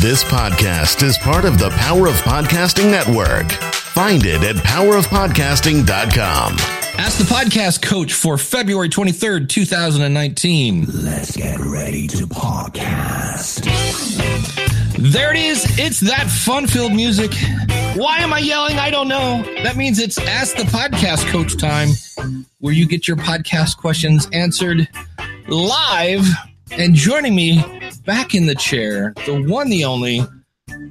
[0.00, 3.52] This podcast is part of the Power of Podcasting Network.
[3.72, 6.56] Find it at powerofpodcasting.com.
[6.98, 10.86] Ask the podcast coach for February 23rd, 2019.
[10.86, 13.64] Let's get ready to podcast.
[14.96, 15.66] There it is.
[15.78, 17.34] It's that fun filled music.
[17.94, 18.78] Why am I yelling?
[18.78, 19.42] I don't know.
[19.62, 21.90] That means it's Ask the Podcast Coach time,
[22.60, 24.88] where you get your podcast questions answered
[25.46, 26.26] live.
[26.72, 30.22] And joining me back in the chair, the one, the only,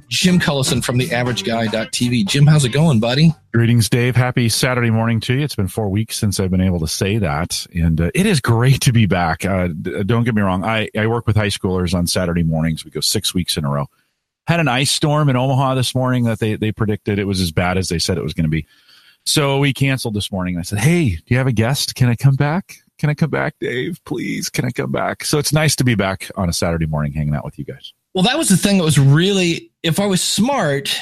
[0.08, 2.26] Jim Collison from the averageguy.tv.
[2.26, 3.32] Jim, how's it going, buddy?
[3.52, 4.14] Greetings, Dave.
[4.14, 5.40] Happy Saturday morning to you.
[5.40, 8.40] It's been four weeks since I've been able to say that, and uh, it is
[8.40, 9.44] great to be back.
[9.44, 10.64] Uh, d- don't get me wrong.
[10.64, 12.84] I, I work with high schoolers on Saturday mornings.
[12.84, 13.88] We go six weeks in a row.
[14.46, 17.52] Had an ice storm in Omaha this morning that they, they predicted it was as
[17.52, 18.66] bad as they said it was going to be.
[19.24, 20.58] So we canceled this morning.
[20.58, 21.94] I said, Hey, do you have a guest?
[21.94, 22.78] Can I come back?
[23.00, 23.98] Can I come back, Dave?
[24.04, 25.24] Please, can I come back?
[25.24, 27.94] So it's nice to be back on a Saturday morning hanging out with you guys.
[28.12, 30.94] Well, that was the thing that was really, if I was smart,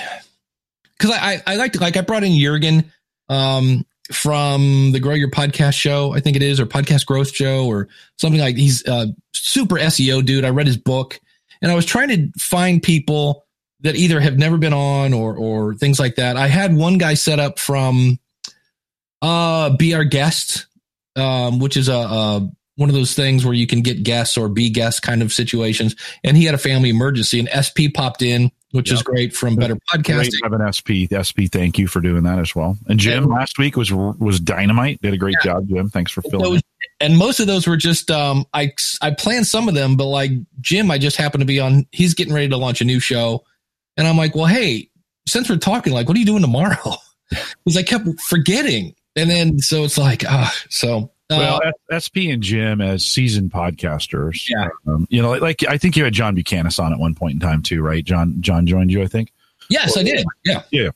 [0.97, 2.93] because I, I, I like to, like, I brought in Jurgen
[3.29, 7.67] um, from the Grow Your Podcast show, I think it is, or Podcast Growth Show,
[7.67, 10.45] or something like He's a super SEO dude.
[10.45, 11.19] I read his book
[11.61, 13.45] and I was trying to find people
[13.81, 16.37] that either have never been on or, or things like that.
[16.37, 18.21] I had one guy set up from
[19.21, 20.67] uh, Be Our Guest,
[21.19, 24.49] um, which is a, a one of those things where you can get guests or
[24.49, 25.97] be guests kind of situations.
[26.23, 29.77] And he had a family emergency, and SP popped in, which is great from Better
[29.89, 30.31] Great Podcasting.
[30.31, 31.11] to have an SP.
[31.11, 32.79] SP, thank you for doing that as well.
[32.87, 35.01] And Jim And- last week was was dynamite.
[35.03, 35.91] Did a great job, Jim.
[35.91, 36.45] Thanks for filling.
[36.55, 36.63] Those-
[37.01, 40.33] and most of those were just um, I I planned some of them, but like
[40.61, 41.87] Jim, I just happened to be on.
[41.93, 43.45] He's getting ready to launch a new show,
[43.97, 44.91] and I'm like, well, hey,
[45.27, 46.77] since we're talking, like, what are you doing tomorrow?
[47.63, 51.11] Because I kept forgetting, and then so it's like ah, so.
[51.31, 51.61] Uh, Well,
[51.93, 54.49] SP and Jim as seasoned podcasters.
[54.49, 54.69] Yeah.
[54.87, 57.35] Um, you know, like, like I think you had John Buchanan on at one point
[57.35, 58.03] in time too, right?
[58.03, 59.31] John John joined you, I think.
[59.69, 60.25] yes, I did.
[60.47, 60.63] Yeah.
[60.71, 60.89] Yeah.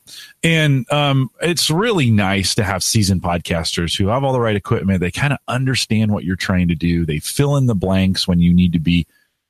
[0.43, 5.01] And um, it's really nice to have seasoned podcasters who have all the right equipment.
[5.01, 7.05] They kind of understand what you're trying to do.
[7.05, 9.05] They fill in the blanks when you need to be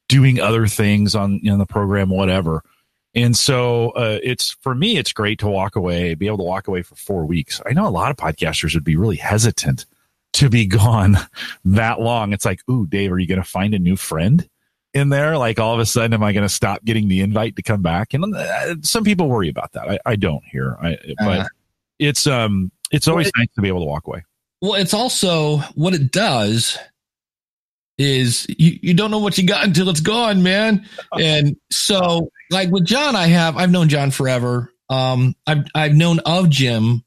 [0.09, 2.61] doing other things on you know, the program, whatever.
[3.15, 6.67] And so uh, it's for me, it's great to walk away, be able to walk
[6.67, 7.61] away for four weeks.
[7.65, 9.85] I know a lot of podcasters would be really hesitant
[10.33, 11.17] to be gone
[11.65, 12.33] that long.
[12.33, 14.47] It's like, ooh, Dave, are you going to find a new friend?
[14.95, 15.39] in there?
[15.39, 17.81] Like all of a sudden, am I going to stop getting the invite to come
[17.81, 18.13] back?
[18.13, 19.89] And uh, some people worry about that.
[19.89, 21.45] I, I don't here, I, but Uh.
[21.97, 24.23] it's um, it's always Well, it- nice to be able to walk away.
[24.61, 26.77] Well, it's also what it does
[27.97, 30.87] is you, you don't know what you got until it's gone, man.
[31.19, 34.71] And so like with John, I have I've known John forever.
[34.89, 37.03] Um I've I've known of Jim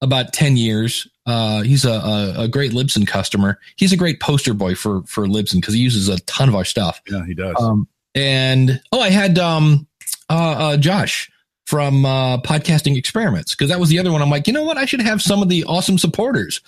[0.00, 1.08] about 10 years.
[1.26, 3.58] Uh he's a, a, a great Libsyn customer.
[3.76, 6.64] He's a great poster boy for for Libsyn because he uses a ton of our
[6.64, 7.02] stuff.
[7.08, 7.56] Yeah, he does.
[7.60, 9.86] Um and oh I had um
[10.30, 11.30] uh, uh Josh
[11.68, 14.22] from uh podcasting experiments because that was the other one.
[14.22, 14.78] I'm like, you know what?
[14.78, 16.62] I should have some of the awesome supporters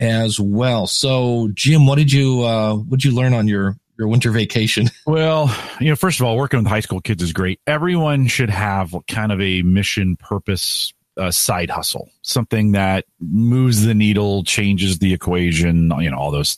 [0.00, 0.86] as well.
[0.86, 4.88] So, Jim, what did you uh, what did you learn on your your winter vacation?
[5.06, 7.60] Well, you know, first of all, working with high school kids is great.
[7.66, 13.94] Everyone should have kind of a mission purpose uh, side hustle, something that moves the
[13.94, 16.56] needle, changes the equation, you know, all those,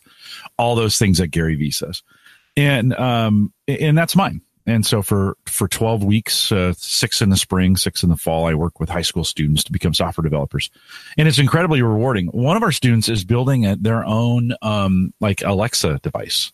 [0.58, 2.02] all those things that Gary Vee says.
[2.56, 4.42] And, um, and that's mine.
[4.66, 8.46] And so for, for 12 weeks, uh, six in the spring, six in the fall,
[8.46, 10.70] I work with high school students to become software developers.
[11.18, 12.28] And it's incredibly rewarding.
[12.28, 16.52] One of our students is building a, their own, um, like Alexa device.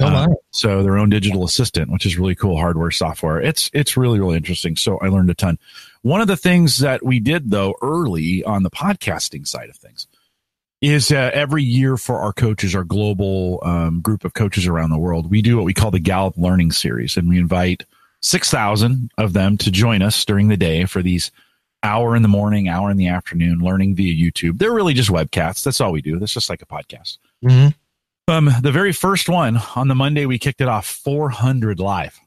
[0.00, 3.40] Oh, Uh, so their own digital assistant, which is really cool hardware software.
[3.40, 4.74] It's it's really really interesting.
[4.74, 5.58] So I learned a ton.
[6.02, 10.06] One of the things that we did though early on the podcasting side of things
[10.80, 14.98] is uh, every year for our coaches, our global um, group of coaches around the
[14.98, 17.84] world, we do what we call the Gallup Learning Series, and we invite
[18.22, 21.30] six thousand of them to join us during the day for these
[21.82, 24.58] hour in the morning, hour in the afternoon, learning via YouTube.
[24.58, 25.62] They're really just webcasts.
[25.62, 26.18] That's all we do.
[26.18, 27.18] That's just like a podcast.
[27.44, 27.74] Mhm.
[28.28, 32.20] Um, the very first one on the Monday we kicked it off 400 live.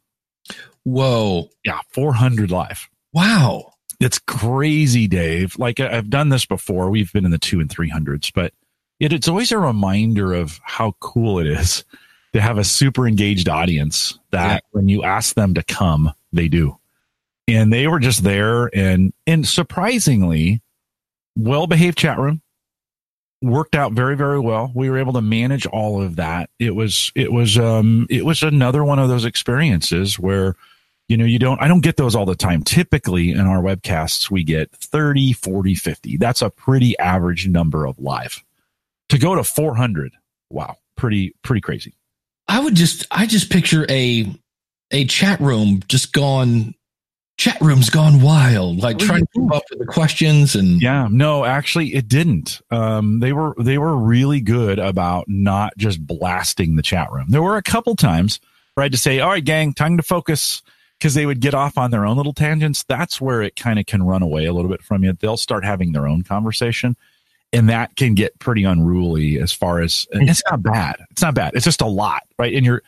[0.84, 1.50] Whoa.
[1.64, 2.90] Yeah, 400 live.
[3.14, 3.73] Wow.
[4.00, 5.58] It's crazy, Dave.
[5.58, 6.90] Like I've done this before.
[6.90, 8.54] We've been in the two and three hundreds, but
[9.00, 11.86] it, it's always a reminder of how cool it is
[12.34, 14.60] to have a super engaged audience that Yeah.
[14.72, 16.78] when you ask them to come, they do.
[17.48, 20.62] And they were just there and and surprisingly
[21.36, 22.42] well behaved chat room
[23.42, 27.12] worked out very very well we were able to manage all of that it was
[27.16, 30.56] it was um it was another one of those experiences where
[31.14, 32.64] you know you don't i don't get those all the time.
[32.64, 38.00] Typically in our webcasts we get 30 40 50 that's a pretty average number of
[38.00, 38.44] live.
[39.10, 40.14] To go to 400
[40.50, 41.94] wow pretty pretty crazy.
[42.48, 44.26] I would just I just picture a
[44.90, 46.74] a chat room just gone
[47.38, 51.08] chat room's gone wild, like Oh, trying to keep up with the questions and Yeah,
[51.12, 52.60] no, actually it didn't.
[52.72, 57.28] Um, they were they were really good about not just blasting the chat room.
[57.30, 58.40] There were a couple times
[58.74, 60.62] where I had to say, "All right, gang, time to focus,"
[61.00, 62.84] because they would get off on their own little tangents.
[62.84, 65.14] That's where it kind of can run away a little bit from you.
[65.14, 66.96] They'll start having their own conversation,
[67.52, 69.40] and that can get pretty unruly.
[69.40, 70.96] As far as it's not bad.
[71.12, 71.54] It's not bad.
[71.56, 72.54] It's just a lot, right?
[72.54, 72.82] And you're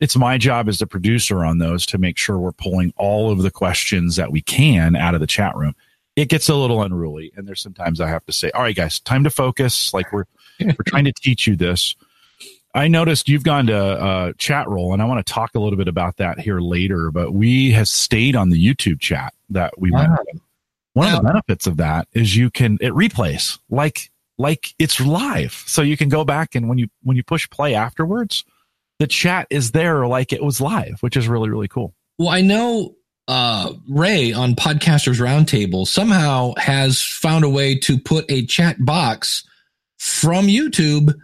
[0.00, 3.42] it's my job as the producer on those to make sure we're pulling all of
[3.42, 5.74] the questions that we can out of the chat room
[6.16, 9.00] it gets a little unruly and there's sometimes i have to say all right guys
[9.00, 10.24] time to focus like we're
[10.60, 11.96] we're trying to teach you this
[12.74, 15.88] i noticed you've gone to uh, Chatroll and i want to talk a little bit
[15.88, 20.10] about that here later but we have stayed on the youtube chat that we went
[20.10, 20.18] Wow.
[20.32, 20.42] with.
[20.94, 25.52] one of the benefits of that is you can it replays like like it's live
[25.66, 28.44] so you can go back and when you when you push play afterwards
[28.98, 32.40] the chat is there like it was live which is really really cool Well, I
[32.42, 32.94] know
[33.26, 39.44] uh, Ray on Podcasters Roundtable somehow has found a way to put a chat box
[39.98, 41.14] from YouTube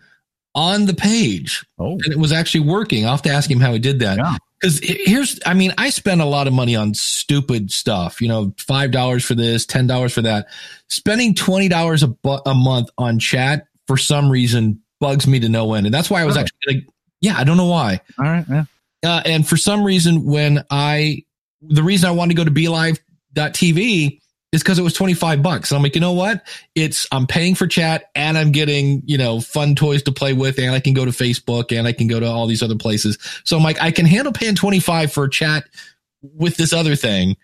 [0.55, 3.05] on the page, oh and it was actually working.
[3.05, 4.19] I'll have to ask him how he did that.
[4.19, 4.37] Yeah.
[4.61, 8.20] Because here's, I mean, I spend a lot of money on stupid stuff.
[8.20, 10.49] You know, five dollars for this, ten dollars for that.
[10.88, 15.49] Spending twenty dollars a bu- a month on chat for some reason bugs me to
[15.49, 16.87] no end, and that's why I was actually, like,
[17.23, 18.00] yeah, I don't know why.
[18.19, 18.64] all right yeah
[19.02, 21.25] Uh, and for some reason, when I,
[21.62, 22.50] the reason I wanted to go to
[23.35, 24.20] BeLive.tv
[24.52, 25.70] is because it was 25 bucks.
[25.70, 26.47] And I'm like, you know what?
[26.75, 30.58] It's, I'm paying for chat and I'm getting, you know, fun toys to play with
[30.58, 33.19] and I can go to Facebook and I can go to all these other places.
[33.44, 35.64] So I'm like, I can handle paying 25 for chat
[36.23, 37.37] with this other thing,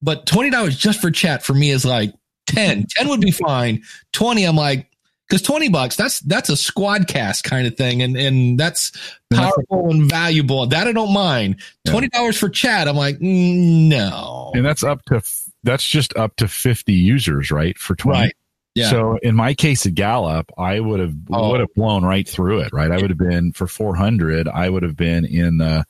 [0.00, 2.14] but $20 just for chat for me is like
[2.46, 3.82] 10, 10 would be fine.
[4.12, 4.88] 20, I'm like,
[5.28, 8.02] because 20 bucks, that's, that's a Squadcast kind of thing.
[8.02, 8.92] And, and that's,
[9.34, 10.66] powerful and valuable.
[10.66, 11.56] That I don't mind.
[11.86, 12.88] Twenty dollars for chat.
[12.88, 14.52] I'm like, mm, no.
[14.54, 15.22] and that's up to
[15.64, 18.34] that's just up to 50 users right for 20 Right.
[18.74, 18.88] Yeah.
[18.90, 21.50] so in my case at gallup i would have Oh.
[21.50, 24.82] would have blown right through it right i would have been for 400 i would
[24.82, 25.84] have been in the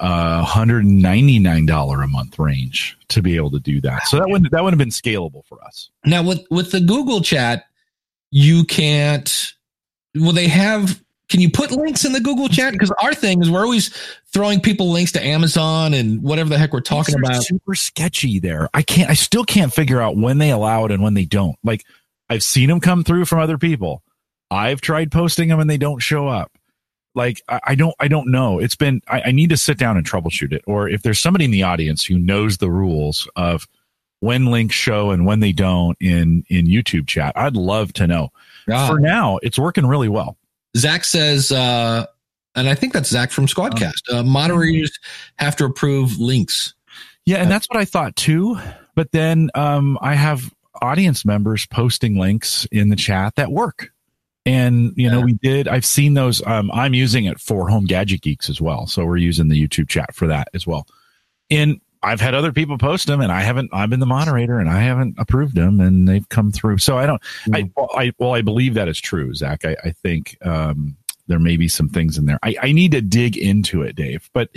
[0.00, 4.50] uh 199 dollar a month range to be able to do that so that wouldn't
[4.50, 7.64] that would have been scalable for us Now with with the Google chat,
[8.30, 9.52] you can't.
[10.14, 11.02] well they have?
[11.30, 12.72] Can you put links in the Google chat?
[12.72, 13.88] Because our thing is we're always
[14.32, 17.42] throwing people links to Amazon and whatever the heck we're talking about.
[17.42, 21.02] super sketchy there i can't i still can't figure out when they allow it and
[21.02, 21.84] when they don't like
[22.28, 24.02] i've seen them come through from other people
[24.50, 26.52] i've tried posting them and they don't show up
[27.14, 28.58] like I, I don't I don't know.
[28.58, 30.62] It's been I, I need to sit down and troubleshoot it.
[30.66, 33.66] Or if there's somebody in the audience who knows the rules of
[34.20, 38.28] when links show and when they don't in in YouTube chat, I'd love to know.
[38.70, 40.36] Ah, For now, it's working really well.
[40.76, 42.06] Zach says, uh,
[42.54, 44.12] and I think that's Zach from Squadcast.
[44.12, 44.98] Uh, moderators
[45.36, 46.74] have to approve links.
[47.26, 48.58] Yeah, and that's what I thought too.
[48.94, 53.92] But then um, I have audience members posting links in the chat that work.
[54.46, 55.68] And you know, we did.
[55.68, 56.44] I've seen those.
[56.46, 59.88] Um, I'm using it for Home Gadget Geeks as well, so we're using the YouTube
[59.88, 60.86] chat for that as well.
[61.50, 63.70] And I've had other people post them, and I haven't.
[63.72, 66.78] I've been the moderator, and I haven't approved them, and they've come through.
[66.78, 67.20] So I don't.
[67.52, 69.64] I, well, I well, I believe that is true, Zach.
[69.64, 72.38] I, I think um, there may be some things in there.
[72.42, 74.30] I, I need to dig into it, Dave.
[74.32, 74.50] But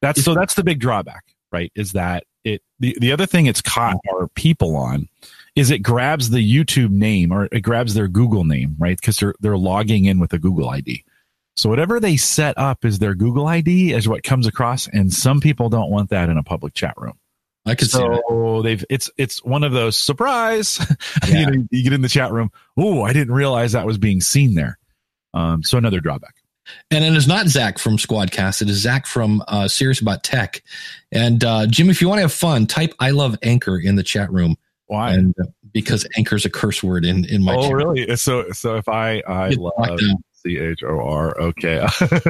[0.00, 0.34] that's so.
[0.34, 1.70] That's the big drawback, right?
[1.74, 2.62] Is that it?
[2.80, 5.08] The the other thing it's caught our people on
[5.56, 8.98] is it grabs the YouTube name or it grabs their Google name, right?
[8.98, 11.04] Because they're they're logging in with a Google ID.
[11.58, 15.40] So whatever they set up as their Google ID is what comes across, and some
[15.40, 17.18] people don't want that in a public chat room.
[17.66, 18.22] I could see that.
[18.28, 20.78] So they've it's it's one of those surprise.
[21.26, 21.40] Yeah.
[21.40, 22.50] you, know, you get in the chat room.
[22.76, 24.78] Oh, I didn't realize that was being seen there.
[25.34, 26.36] Um, so another drawback.
[26.90, 28.62] And it is not Zach from Squadcast.
[28.62, 30.62] It is Zach from uh, Serious About Tech.
[31.10, 34.02] And uh, Jim, if you want to have fun, type "I love Anchor" in the
[34.04, 35.12] chat room, Why?
[35.12, 37.72] and uh, because Anchor's a curse word in in my oh, chat.
[37.72, 38.16] really?
[38.16, 39.98] So so if I I Get love.
[40.42, 41.38] C H O R.
[41.40, 41.86] Okay.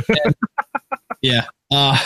[1.20, 1.46] Yeah.
[1.70, 1.98] Uh,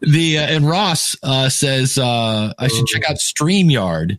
[0.00, 4.18] the uh, and Ross uh, says uh, I should check out StreamYard.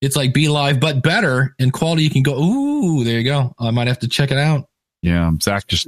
[0.00, 2.04] It's like Be Live, but better in quality.
[2.04, 2.40] You can go.
[2.42, 3.54] Ooh, there you go.
[3.58, 4.68] I might have to check it out.
[5.02, 5.30] yeah.
[5.42, 5.86] Zach just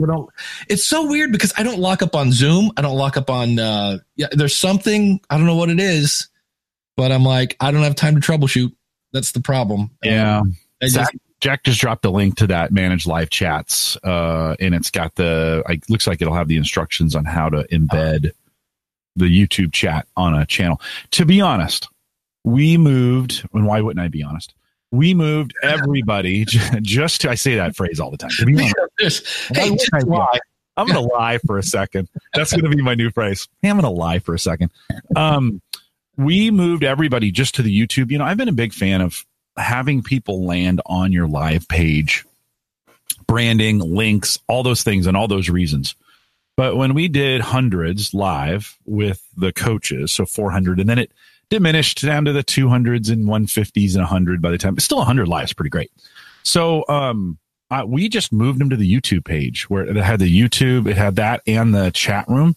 [0.68, 2.70] It's so weird because I don't lock up on Zoom.
[2.76, 3.58] I don't lock up on.
[3.58, 6.28] Uh, yeah, there's something I don't know what it is,
[6.98, 8.72] but I'm like I don't have time to troubleshoot.
[9.12, 9.90] That's the problem.
[10.04, 10.40] yeah.
[10.40, 14.56] Um, I just- Zach, Jack just dropped a link to that manage live chats, uh,
[14.60, 15.62] and it's got the.
[15.68, 18.32] It looks like it'll have the instructions on how to embed
[19.16, 20.80] the YouTube chat on a channel.
[21.12, 21.88] To be honest,
[22.44, 24.54] we moved, and why wouldn't I be honest?
[24.90, 26.44] We moved everybody
[26.82, 27.30] just to.
[27.30, 28.30] I say that phrase all the time.
[28.38, 28.70] To be
[29.00, 30.38] honest, hey, I lie.
[30.76, 32.08] I'm gonna lie for a second.
[32.34, 33.48] That's gonna be my new phrase.
[33.62, 34.70] Hey, I'm gonna lie for a second.
[35.16, 35.60] Um,
[36.16, 38.10] we moved everybody just to the YouTube.
[38.10, 39.24] You know, I've been a big fan of
[39.60, 42.24] having people land on your live page,
[43.26, 45.94] branding, links, all those things, and all those reasons.
[46.56, 51.12] But when we did hundreds live with the coaches, so 400, and then it
[51.48, 55.26] diminished down to the 200s and 150s and 100 by the time, but still 100
[55.26, 55.90] lives, pretty great.
[56.42, 57.38] So, um,
[57.86, 61.16] we just moved them to the YouTube page where it had the YouTube, it had
[61.16, 62.56] that and the chat room.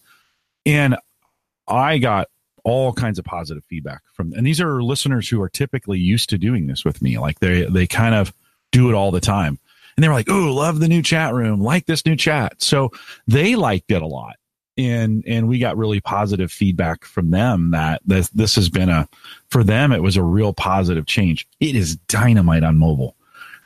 [0.66, 0.96] And
[1.68, 2.28] I got
[2.64, 6.38] all kinds of positive feedback from, and these are listeners who are typically used to
[6.38, 7.18] doing this with me.
[7.18, 8.32] Like they, they kind of
[8.72, 9.58] do it all the time.
[9.96, 12.60] And they were like, Oh, love the new chat room, like this new chat.
[12.60, 12.90] So
[13.26, 14.36] they liked it a lot.
[14.76, 19.08] And, and we got really positive feedback from them that this, this has been a,
[19.48, 21.46] for them, it was a real positive change.
[21.60, 23.14] It is dynamite on mobile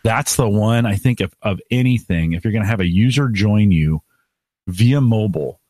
[0.02, 2.32] that's the one I think of, of anything.
[2.32, 4.02] If you're going to have a user join you
[4.66, 5.60] via mobile,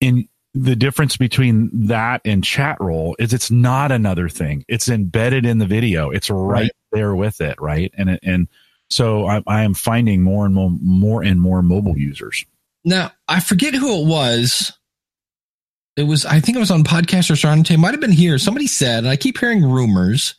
[0.00, 0.28] and
[0.60, 4.64] the difference between that and Chatroll is it's not another thing.
[4.68, 6.10] It's embedded in the video.
[6.10, 6.70] It's right, Right.
[6.92, 7.92] there with it, right?
[7.96, 8.48] And and
[8.90, 12.44] so I, I am finding more and more more and more mobile users.
[12.84, 14.72] Now, I forget who it was.
[15.96, 17.72] It was, I think it was on Podcasters Roundtable.
[17.74, 18.38] It might have been here.
[18.38, 20.36] Somebody said, and I keep hearing rumors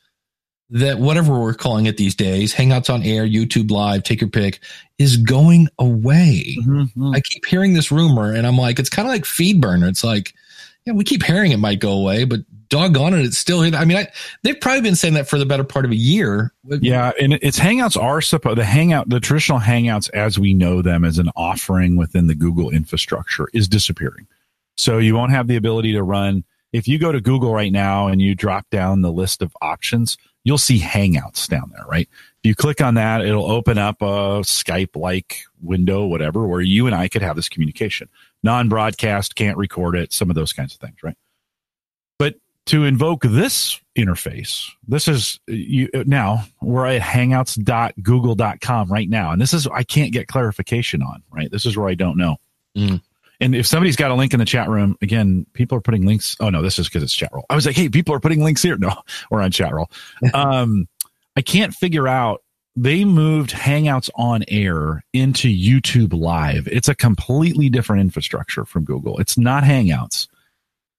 [0.70, 4.60] that whatever we're calling it these days, Hangouts on Air, YouTube Live, take your pick,
[4.98, 6.58] is going away.
[6.62, 7.14] Mm-hmm.
[7.14, 9.90] I keep hearing this rumor, and I'm like, it's kind of like FeedBurner.
[9.90, 10.34] It's like,
[10.86, 13.76] yeah, we keep hearing it might go away, but doggone it, it's still here.
[13.76, 14.08] I mean, I,
[14.44, 16.54] they've probably been saying that for the better part of a year.
[16.64, 21.04] Yeah, and it's Hangouts are supposed the Hangout the traditional Hangouts as we know them
[21.04, 24.28] as an offering within the Google infrastructure is disappearing.
[24.78, 28.08] So you won't have the ability to run if you go to Google right now
[28.08, 32.08] and you drop down the list of options, you'll see Hangouts down there, right?
[32.12, 36.86] If you click on that, it'll open up a Skype like window, whatever, where you
[36.86, 38.10] and I could have this communication.
[38.44, 41.18] Non broadcast, can't record it, some of those kinds of things, right?
[42.18, 42.36] But
[42.68, 49.32] to invoke this interface, this is you now we're at hangouts.google.com right now.
[49.32, 51.52] And this is, I can't get clarification on, right?
[51.52, 52.38] This is where I don't know.
[52.78, 53.02] Mm.
[53.42, 56.36] And if somebody's got a link in the chat room, again, people are putting links.
[56.40, 57.44] Oh no, this is because it's Chatroll.
[57.50, 58.78] I was like, hey, people are putting links here.
[58.78, 59.88] No, we're on Chatroll.
[60.34, 60.88] um,
[61.36, 62.44] I can't figure out.
[62.76, 66.68] They moved Hangouts on air into YouTube Live.
[66.68, 69.18] It's a completely different infrastructure from Google.
[69.18, 70.30] It's not Hangouts.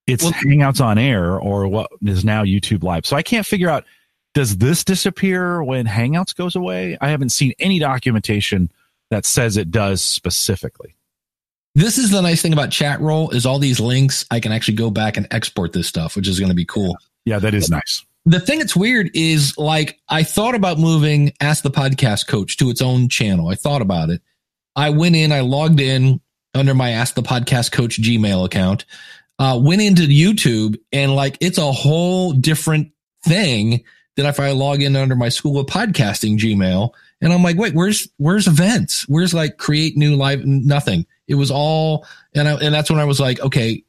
[0.07, 3.07] It's Well- Hangouts on air or what is now YouTube Live.
[3.07, 3.85] So I can't figure out
[4.35, 6.99] does this disappear when Hangouts goes away?
[7.01, 8.71] I haven't seen any documentation
[9.11, 10.95] that says it does specifically.
[11.81, 14.27] This is the nice thing about chat roll is all these links.
[14.31, 16.95] I can actually go back and export this stuff, which is going to be cool.
[17.25, 18.05] Yeah, that is nice.
[18.27, 22.69] The thing that's weird is like I thought about moving Ask the Podcast Coach to
[22.69, 23.49] its own channel.
[23.49, 24.21] I thought about it.
[24.77, 26.21] I went in, I logged in
[26.53, 28.85] under my Ask the Podcast Coach Gmail account,
[29.39, 32.93] uh, went into YouTube, and like it's a whole different
[33.25, 33.85] thing
[34.17, 36.93] than if I log in under my School of Podcasting Gmail.
[37.21, 39.09] And I'm like, wait, where's where's events?
[39.09, 40.45] Where's like create new live?
[40.45, 41.07] Nothing.
[41.29, 43.85] It was all, and I, and that's when I was like, okay,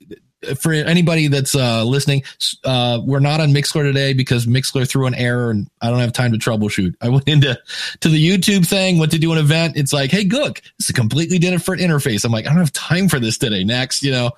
[0.60, 2.24] for anybody that's uh, listening,
[2.64, 6.14] uh, we're not on Mixlr today because Mixlr threw an error and I don't have
[6.14, 6.96] time to troubleshoot.
[7.02, 7.60] I went into
[8.02, 9.78] to the YouTube thing, went to do an event.
[9.78, 12.26] It's like, hey, look, it's a completely different interface.
[12.26, 13.64] I'm like, I don't have time for this today.
[13.64, 14.32] Next, you know.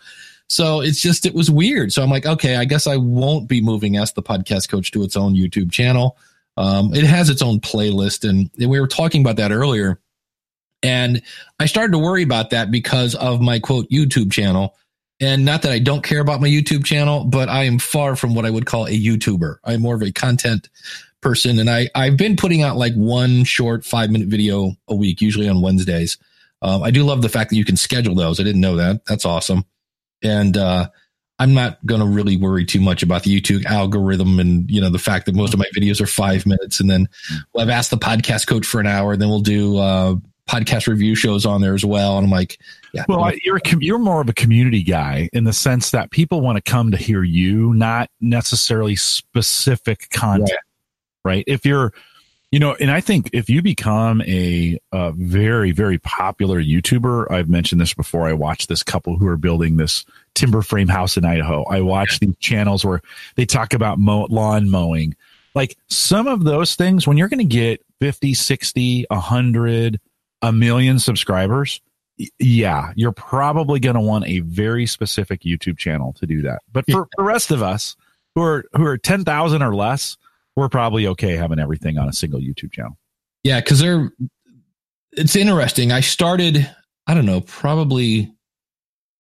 [0.47, 1.93] So it's just it was weird.
[1.93, 5.03] So I'm like, okay, I guess I won't be moving Ask the Podcast Coach to
[5.03, 6.17] its own YouTube channel.
[6.57, 9.99] Um, it has its own playlist, and, we were talking about that earlier.
[10.83, 11.21] And
[11.59, 14.75] I started to worry about that because of my quote YouTube channel.
[15.21, 18.35] And not that I don't care about my YouTube channel, but I am far from
[18.35, 19.57] what I would call a YouTuber.
[19.63, 20.69] I'm more of a content
[21.21, 21.57] person.
[21.59, 25.47] And I, I've been putting out like one short five minute video a week, usually
[25.47, 26.17] on Wednesdays.
[26.61, 28.39] Um, I do love the fact that you can schedule those.
[28.39, 29.05] I didn't know that.
[29.05, 29.63] That's awesome.
[30.21, 30.89] And, uh,
[31.39, 34.89] I'm not going to really worry too much about the YouTube algorithm and, you know,
[34.89, 36.79] the fact that most of my videos are five minutes.
[36.79, 37.09] And then
[37.53, 39.13] we'll have asked the podcast coach for an hour.
[39.13, 40.15] And then we'll do, uh,
[40.47, 42.17] podcast review shows on there as well.
[42.17, 42.59] And I'm like,
[42.93, 43.05] yeah.
[43.07, 46.41] Well, I, you're com- you're more of a community guy in the sense that people
[46.41, 50.51] want to come to hear you, not necessarily specific content,
[51.23, 51.35] right?
[51.35, 51.43] right?
[51.47, 51.93] If you're,
[52.53, 57.49] you know, and I think if you become a, a very very popular YouTuber, I've
[57.49, 58.27] mentioned this before.
[58.27, 60.05] I watched this couple who are building this
[60.35, 61.63] timber frame house in Idaho.
[61.63, 63.01] I watch these channels where
[63.37, 65.15] they talk about mow, lawn mowing.
[65.55, 69.99] Like some of those things, when you're going to get 50, 60, 100,
[70.43, 71.81] a million subscribers,
[72.37, 76.61] yeah, you're probably going to want a very specific YouTube channel to do that.
[76.71, 77.95] But for the rest of us
[78.35, 80.17] who are who are 10,000 or less,
[80.55, 82.97] we're probably okay having everything on a single YouTube channel.
[83.43, 84.11] Yeah, cuz they're
[85.11, 85.91] it's interesting.
[85.91, 86.69] I started,
[87.07, 88.33] I don't know, probably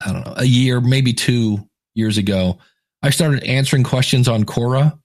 [0.05, 1.59] I don't know, a year, maybe 2
[1.95, 2.57] years ago.
[3.01, 4.97] I started answering questions on Quora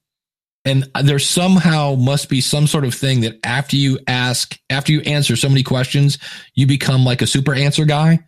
[0.65, 5.01] and there somehow must be some sort of thing that after you ask after you
[5.03, 6.19] answer so many questions
[6.55, 8.19] you become like a super answer guy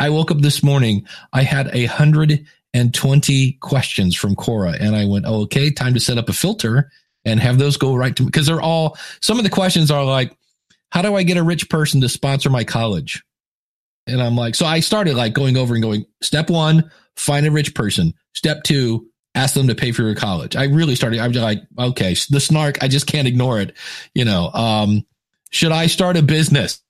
[0.00, 4.94] i woke up this morning i had a hundred and twenty questions from Quora, and
[4.94, 6.90] I went, oh, "Okay, time to set up a filter
[7.24, 10.04] and have those go right to me." Because they're all some of the questions are
[10.04, 10.36] like,
[10.90, 13.22] "How do I get a rich person to sponsor my college?"
[14.06, 16.04] And I'm like, so I started like going over and going.
[16.22, 18.14] Step one, find a rich person.
[18.34, 20.56] Step two, ask them to pay for your college.
[20.56, 23.76] I really started, I'm just like, okay, the snark, I just can't ignore it.
[24.14, 25.06] You know, um,
[25.50, 26.82] should I start a business?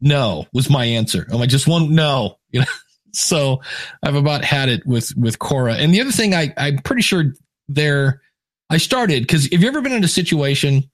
[0.00, 1.26] No, was my answer.
[1.30, 2.66] I'm like, just one, no, you know,
[3.12, 3.60] so
[4.02, 5.76] I've about had it with, with Quora.
[5.76, 7.34] And the other thing I, I'm pretty sure
[7.68, 8.22] there,
[8.72, 10.90] I started because have you ever been in a situation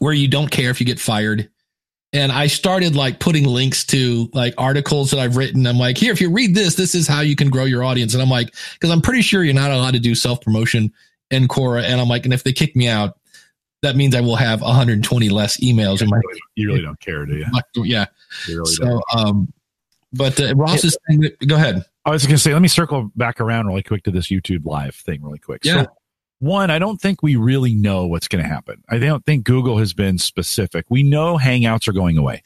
[0.00, 1.48] where you don't care if you get fired?
[2.12, 5.66] and I started like putting links to like articles that I've written.
[5.66, 8.14] I'm like, here, if you read this, this is how you can grow your audience.
[8.14, 10.92] And I'm like, because I'm pretty sure you're not allowed to do self promotion
[11.30, 11.82] in Quora.
[11.82, 13.18] And I'm like, and if they kick me out,
[13.82, 16.00] that means I will have 120 less emails.
[16.00, 16.20] in my,
[16.54, 17.46] you really don't care, do you?
[17.84, 18.06] Yeah.
[18.48, 19.52] You really so, um,
[20.12, 21.84] but uh, Ross is saying, go ahead.
[22.04, 24.64] I was going to say, let me circle back around really quick to this YouTube
[24.64, 25.64] live thing, really quick.
[25.64, 25.82] Yeah.
[25.82, 25.88] So,
[26.38, 28.82] one, I don't think we really know what's going to happen.
[28.88, 30.84] I don't think Google has been specific.
[30.88, 32.42] We know Hangouts are going away.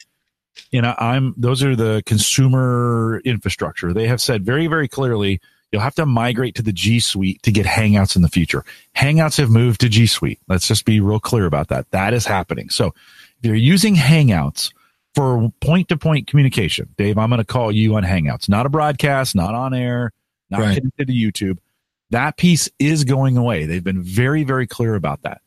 [0.71, 3.93] You know, I'm those are the consumer infrastructure.
[3.93, 7.51] They have said very, very clearly you'll have to migrate to the G Suite to
[7.51, 8.63] get Hangouts in the future.
[8.95, 10.39] Hangouts have moved to G Suite.
[10.47, 11.89] Let's just be real clear about that.
[11.91, 12.69] That is happening.
[12.69, 14.73] So if you're using Hangouts
[15.15, 18.69] for point to point communication, Dave, I'm going to call you on Hangouts, not a
[18.69, 20.11] broadcast, not on air,
[20.49, 20.77] not right.
[20.77, 21.57] connected to YouTube
[22.11, 23.65] that piece is going away.
[23.65, 25.41] They've been very, very clear about that.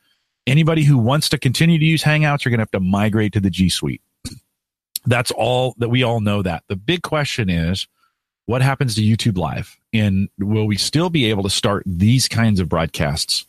[0.46, 3.40] Anybody who wants to continue to use Hangouts you're going to have to migrate to
[3.40, 4.03] the G Suite.
[5.07, 6.64] That's all that we all know that.
[6.68, 7.87] The big question is
[8.46, 9.79] what happens to YouTube Live?
[9.92, 13.46] And will we still be able to start these kinds of broadcasts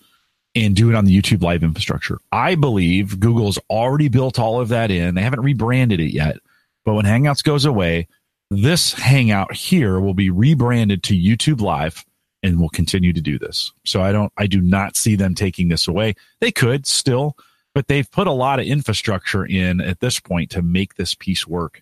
[0.53, 2.19] and do it on the YouTube Live infrastructure?
[2.31, 5.15] I believe Google's already built all of that in.
[5.15, 6.37] They haven't rebranded it yet.
[6.85, 8.07] But when Hangouts goes away,
[8.51, 12.05] this Hangout here will be rebranded to YouTube Live
[12.45, 13.73] and will continue to do this.
[13.85, 16.13] So I don't, I do not see them taking this away.
[16.39, 17.35] They could still,
[17.73, 21.47] but they've put a lot of infrastructure in at this point to make this piece
[21.47, 21.81] work.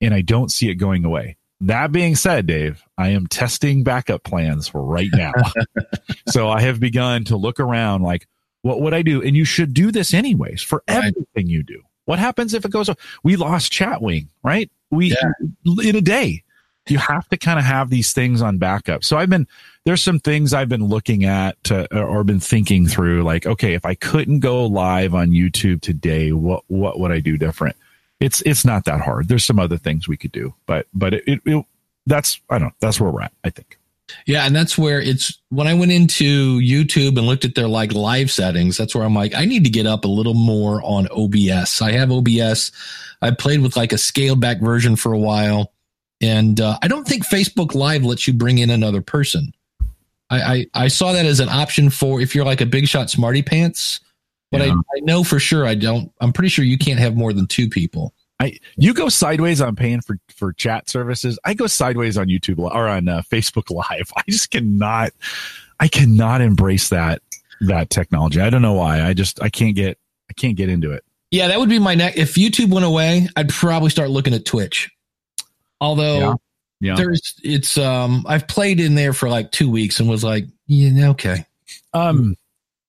[0.00, 1.36] And I don't see it going away.
[1.60, 5.32] That being said, Dave, I am testing backup plans for right now.
[6.28, 8.28] so I have begun to look around like,
[8.62, 9.20] what would I do?
[9.20, 11.82] And you should do this anyways for everything you do.
[12.04, 12.88] What happens if it goes?
[13.24, 14.70] We lost Chatwing, right?
[14.90, 15.82] We yeah.
[15.82, 16.43] in a day
[16.88, 19.04] you have to kind of have these things on backup.
[19.04, 19.46] So I've been
[19.84, 23.84] there's some things I've been looking at to, or been thinking through like okay, if
[23.84, 27.76] I couldn't go live on YouTube today, what what would I do different?
[28.20, 29.28] It's it's not that hard.
[29.28, 31.64] There's some other things we could do, but but it, it, it
[32.06, 33.78] that's I don't know, that's where we're at, I think.
[34.26, 37.92] Yeah, and that's where it's when I went into YouTube and looked at their like
[37.92, 41.08] live settings, that's where I'm like, I need to get up a little more on
[41.10, 41.80] OBS.
[41.80, 42.70] I have OBS.
[43.22, 45.72] I played with like a scaled back version for a while
[46.20, 49.52] and uh, I don't think Facebook Live lets you bring in another person.
[50.30, 53.10] I, I, I, saw that as an option for if you're like a big shot
[53.10, 54.00] smarty pants,
[54.50, 54.72] but yeah.
[54.72, 56.10] I, I know for sure I don't.
[56.20, 58.14] I'm pretty sure you can't have more than two people.
[58.40, 61.38] I you go sideways on paying for for chat services.
[61.44, 64.10] I go sideways on YouTube or on uh, Facebook Live.
[64.16, 65.12] I just cannot.
[65.80, 67.22] I cannot embrace that
[67.60, 68.40] that technology.
[68.40, 69.02] I don't know why.
[69.02, 69.98] I just I can't get
[70.30, 71.04] I can't get into it.
[71.30, 72.16] Yeah, that would be my next.
[72.16, 74.93] If YouTube went away, I'd probably start looking at Twitch.
[75.80, 76.34] Although yeah.
[76.80, 76.94] Yeah.
[76.96, 81.10] there's it's um I've played in there for like two weeks and was like, yeah,
[81.10, 81.46] okay.
[81.92, 82.36] Um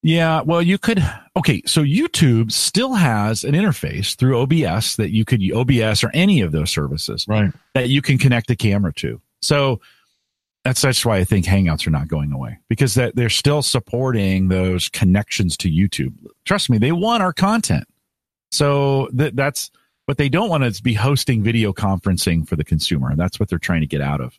[0.01, 1.03] yeah, well you could
[1.35, 6.41] okay, so YouTube still has an interface through OBS that you could OBS or any
[6.41, 9.21] of those services right that you can connect the camera to.
[9.41, 9.79] So
[10.65, 14.47] that's that's why I think Hangouts are not going away because that they're still supporting
[14.47, 16.13] those connections to YouTube.
[16.43, 17.85] Trust me, they want our content.
[18.51, 19.69] So that that's
[20.07, 23.09] but they don't want to be hosting video conferencing for the consumer.
[23.09, 24.37] And that's what they're trying to get out of.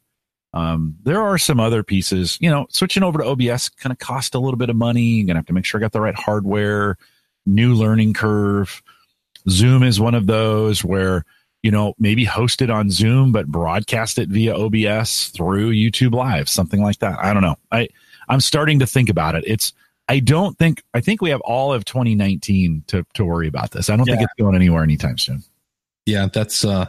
[0.53, 4.35] Um, there are some other pieces, you know, switching over to OBS kind of cost
[4.35, 5.03] a little bit of money.
[5.03, 6.97] You're going to have to make sure I got the right hardware,
[7.45, 8.83] new learning curve.
[9.51, 11.25] Zoom is one of those where,
[11.63, 16.49] you know, maybe host it on Zoom, but broadcast it via OBS through YouTube Live,
[16.49, 17.19] something like that.
[17.19, 17.57] I don't know.
[17.71, 17.89] I,
[18.29, 19.45] I'm starting to think about it.
[19.47, 19.73] It's,
[20.09, 23.91] I don't think, I think we have all of 2019 to, to worry about this.
[23.91, 24.15] I don't yeah.
[24.15, 25.43] think it's going anywhere anytime soon.
[26.07, 26.87] Yeah, that's, uh,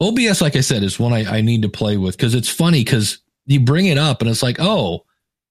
[0.00, 2.82] OBS, like I said, is one I, I need to play with because it's funny
[2.82, 5.04] because you bring it up and it's like, oh,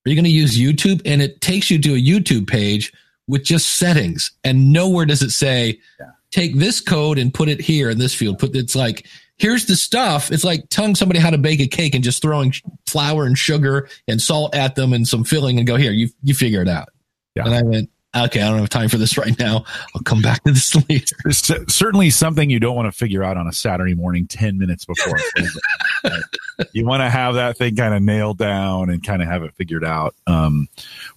[0.06, 1.02] are you going to use YouTube?
[1.06, 2.92] And it takes you to a YouTube page
[3.28, 6.08] with just settings, and nowhere does it say, yeah.
[6.32, 8.40] take this code and put it here in this field.
[8.40, 9.06] Put it's like,
[9.38, 10.32] here's the stuff.
[10.32, 12.54] It's like telling somebody how to bake a cake and just throwing
[12.88, 15.92] flour and sugar and salt at them and some filling and go here.
[15.92, 16.90] You you figure it out.
[17.36, 17.46] Yeah.
[17.46, 19.64] And I went, okay, I don't have time for this right now.
[19.96, 21.16] I'll come back to this later.
[21.26, 24.86] It's certainly something you don't want to figure out on a Saturday morning, 10 minutes
[24.86, 25.20] before.
[26.74, 29.54] you want to have that thing kind of nailed down and kind of have it
[29.56, 30.16] figured out.
[30.26, 30.68] Um,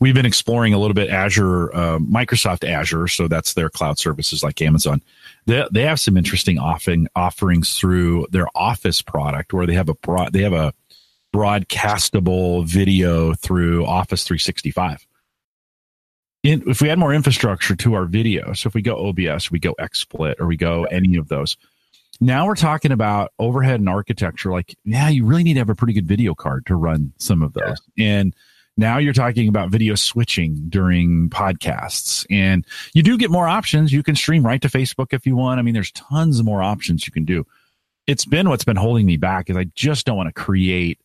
[0.00, 3.08] we've been exploring a little bit Azure, uh, Microsoft Azure.
[3.08, 5.00] So that's their cloud services like Amazon.
[5.46, 9.94] They, they have some interesting offering, offerings through their office product where they have a
[9.94, 10.74] broad, they have a
[11.34, 15.06] broadcastable video through Office 365
[16.42, 19.58] in, if we add more infrastructure to our video, so if we go OBS, we
[19.58, 21.56] go XSplit, or we go any of those,
[22.20, 24.50] now we're talking about overhead and architecture.
[24.50, 27.42] Like, yeah, you really need to have a pretty good video card to run some
[27.42, 27.80] of those.
[27.96, 28.06] Yeah.
[28.06, 28.36] And
[28.76, 33.92] now you're talking about video switching during podcasts, and you do get more options.
[33.92, 35.58] You can stream right to Facebook if you want.
[35.58, 37.46] I mean, there's tons of more options you can do.
[38.06, 41.00] It's been what's been holding me back is I just don't want to create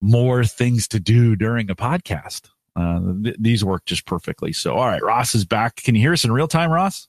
[0.00, 2.48] more things to do during a podcast.
[2.76, 4.52] Uh, th- these work just perfectly.
[4.52, 5.76] So, all right, Ross is back.
[5.76, 7.08] Can you hear us in real time, Ross?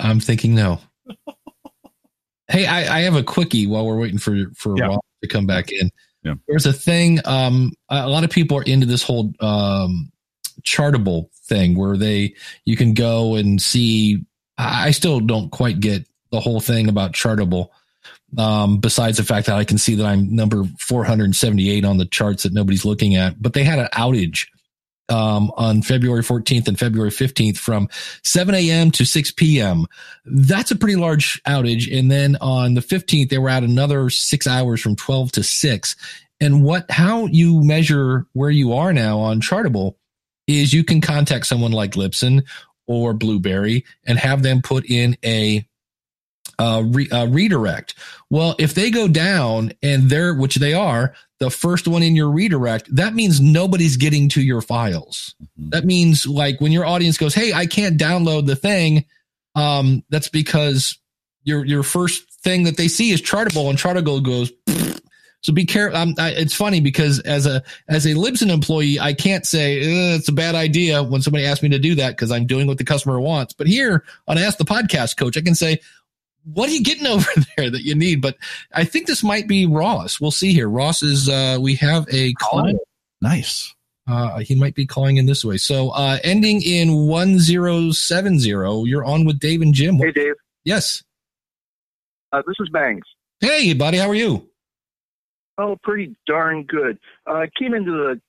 [0.00, 0.80] I'm thinking no.
[2.48, 4.86] hey, I, I, have a quickie while we're waiting for for yeah.
[4.86, 5.90] Ross to come back in.
[6.24, 6.34] Yeah.
[6.48, 7.20] There's a thing.
[7.24, 10.10] Um, a lot of people are into this whole um,
[10.62, 14.24] chartable thing where they you can go and see.
[14.58, 17.68] I still don't quite get the whole thing about chartable.
[18.38, 22.44] Um, besides the fact that I can see that I'm number 478 on the charts
[22.44, 24.46] that nobody's looking at, but they had an outage
[25.08, 27.88] um, on February 14th and February 15th from
[28.22, 28.90] 7 a.m.
[28.92, 29.86] to 6 p.m.
[30.24, 31.94] That's a pretty large outage.
[31.96, 35.96] And then on the 15th, they were at another six hours from 12 to 6.
[36.40, 39.94] And what, how you measure where you are now on Chartable
[40.46, 42.44] is you can contact someone like Libsyn
[42.86, 45.66] or Blubrry and have them put in a
[46.62, 47.94] uh, re, uh, redirect.
[48.30, 52.30] Well, if they go down and they're, which they are, the first one in your
[52.30, 55.34] redirect, that means nobody's getting to your files.
[55.42, 55.70] Mm-hmm.
[55.70, 59.04] That means like when your audience goes, Hey, I can't download the thing.
[59.56, 60.98] Um, that's because
[61.42, 64.52] your, your first thing that they see is chartable and chartable goes,
[65.42, 65.98] so be careful.
[65.98, 70.32] Um, it's funny because as a as a Libsyn employee, I can't say it's a
[70.32, 73.20] bad idea when somebody asks me to do that because I'm doing what the customer
[73.20, 73.52] wants.
[73.52, 75.80] But here on Ask the Podcast Coach, I can say,
[76.44, 78.20] what are you getting over there that you need?
[78.20, 78.36] But
[78.74, 80.20] I think this might be Ross.
[80.20, 80.68] We'll see here.
[80.68, 82.72] Ross is, uh, we have a call.
[83.20, 83.74] Nice.
[84.08, 85.56] Uh, he might be calling in this way.
[85.56, 88.48] So, uh, ending in 1070,
[88.88, 89.96] you're on with Dave and Jim.
[89.96, 90.34] Hey, Dave.
[90.64, 91.04] Yes.
[92.32, 93.04] Uh, this is Bangs.
[93.40, 93.98] Hey, buddy.
[93.98, 94.48] How are you?
[95.58, 96.98] Oh, pretty darn good.
[97.28, 98.20] Uh, I came into the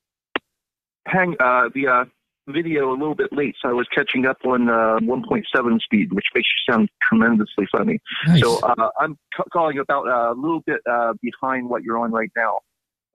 [1.08, 2.06] hang, uh, the, uh,
[2.48, 6.26] video a little bit late, so I was catching up on uh, 1.7 speed, which
[6.36, 8.00] makes you sound tremendously funny.
[8.28, 8.42] Nice.
[8.42, 12.12] So uh, I'm c- calling about uh, a little bit uh, behind what you're on
[12.12, 12.60] right now.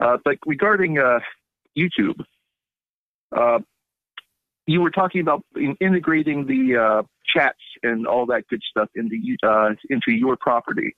[0.00, 1.20] Uh, but regarding uh,
[1.76, 2.20] YouTube,
[4.66, 9.16] you were talking about in- integrating the chats and all that good stuff into
[9.90, 10.94] into your property.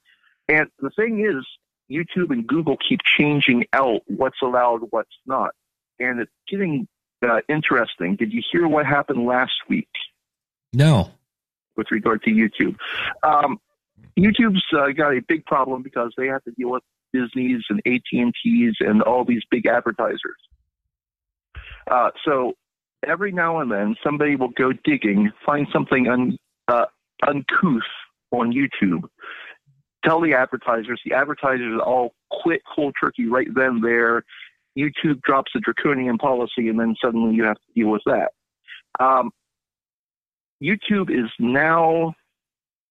[0.48, 1.46] And the thing is,
[1.90, 5.54] YouTube and Google keep changing out what's allowed, what's not,
[5.98, 6.86] and it's getting
[7.22, 8.16] uh, interesting.
[8.16, 9.88] Did you hear what happened last week?
[10.72, 11.11] No.
[11.76, 12.76] With regard to YouTube,
[13.22, 13.59] um,
[14.18, 18.02] YouTube's uh, got a big problem because they have to deal with Disney's and AT
[18.12, 20.37] and T's and all these big advertisers.
[21.90, 22.52] Uh, so
[23.06, 26.37] every now and then, somebody will go digging, find something un,
[26.68, 26.87] uh,
[27.26, 27.83] uncouth
[28.30, 29.04] on YouTube.
[30.04, 31.00] Tell the advertisers.
[31.04, 34.24] The advertisers all quit cold turkey right then there
[34.80, 38.32] YouTube drops a draconian policy, and then suddenly you have to deal with that.
[38.98, 39.30] Um,
[40.62, 42.14] YouTube is now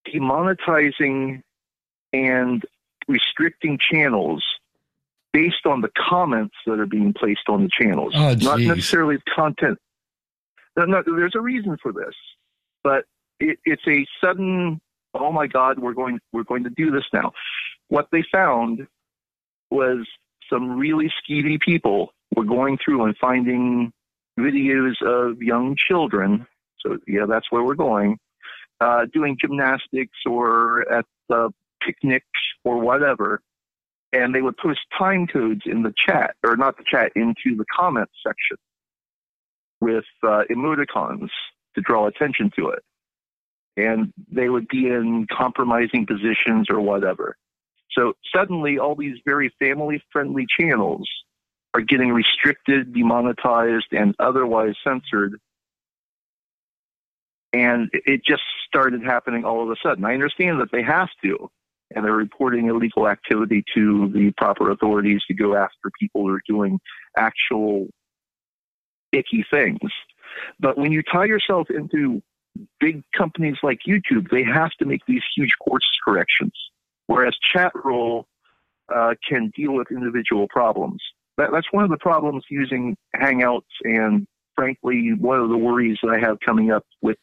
[0.08, 1.42] demonetizing
[2.14, 2.64] and
[3.08, 4.44] restricting channels
[5.32, 9.32] based on the comments that are being placed on the channels, oh, not necessarily the
[9.36, 9.78] content.
[10.76, 12.16] No, no, there's a reason for this,
[12.84, 13.06] but
[13.40, 14.82] it, it's a sudden
[15.14, 17.32] oh my God, we're going we're going to do this now.
[17.88, 18.88] What they found
[19.72, 20.08] was
[20.50, 23.92] some really skeevy people were going through and finding
[24.40, 26.46] videos of young children.
[26.80, 28.18] So yeah, that's where we're going.
[28.80, 31.52] Uh, doing gymnastics or at the
[31.86, 32.26] picnics
[32.64, 33.42] or whatever,
[34.14, 37.66] and they would post time codes in the chat or not the chat into the
[37.76, 38.58] comments section
[39.82, 41.30] with uh, emoticons
[41.76, 42.84] to draw attention to it
[43.80, 47.38] and they would be in compromising positions or whatever.
[47.92, 51.10] So suddenly, all these very family friendly channels
[51.74, 55.40] are getting restricted, demonetized, and otherwise censored.
[57.52, 60.06] And it just started happening all of a sudden.
[60.06, 61.50] I understand that they have to,
[61.96, 66.42] and they're reporting illegal activity to the proper authorities to go after people who are
[66.48, 66.80] doing
[67.18, 67.88] actual
[69.12, 69.80] icky things.
[70.60, 72.22] But when you tie yourself into
[72.80, 76.54] big companies like YouTube, they have to make these huge course corrections,
[77.10, 78.26] whereas Chatroll
[78.96, 81.02] uh, can deal with individual problems.
[81.38, 86.12] That, that's one of the problems using Hangouts, and frankly, one of the worries that
[86.12, 87.18] I have coming up with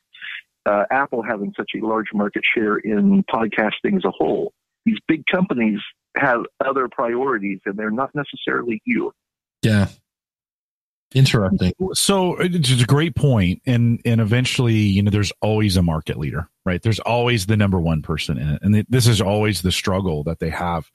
[0.67, 4.53] uh, Apple having such a large market share in podcasting as a whole.
[4.85, 5.79] These big companies
[6.17, 9.13] have other priorities, and they're not necessarily you.
[9.63, 9.87] Yeah,
[11.15, 11.73] Interesting.
[11.95, 16.49] So it's a great point, and and eventually, you know, there's always a market leader,
[16.67, 16.83] right?
[16.83, 20.41] There's always the number one person in it, and this is always the struggle that
[20.41, 20.91] they have.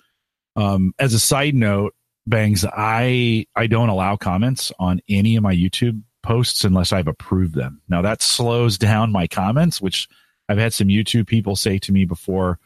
[0.55, 1.95] Um, as a side note,
[2.27, 7.55] bangs, I I don't allow comments on any of my YouTube posts unless I've approved
[7.55, 7.81] them.
[7.89, 10.07] Now that slows down my comments, which
[10.47, 12.59] I've had some YouTube people say to me before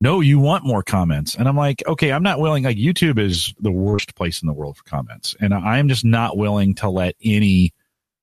[0.00, 1.34] no, you want more comments.
[1.34, 2.64] And I'm like, okay, I'm not willing.
[2.64, 5.34] Like YouTube is the worst place in the world for comments.
[5.40, 7.72] And I'm just not willing to let any,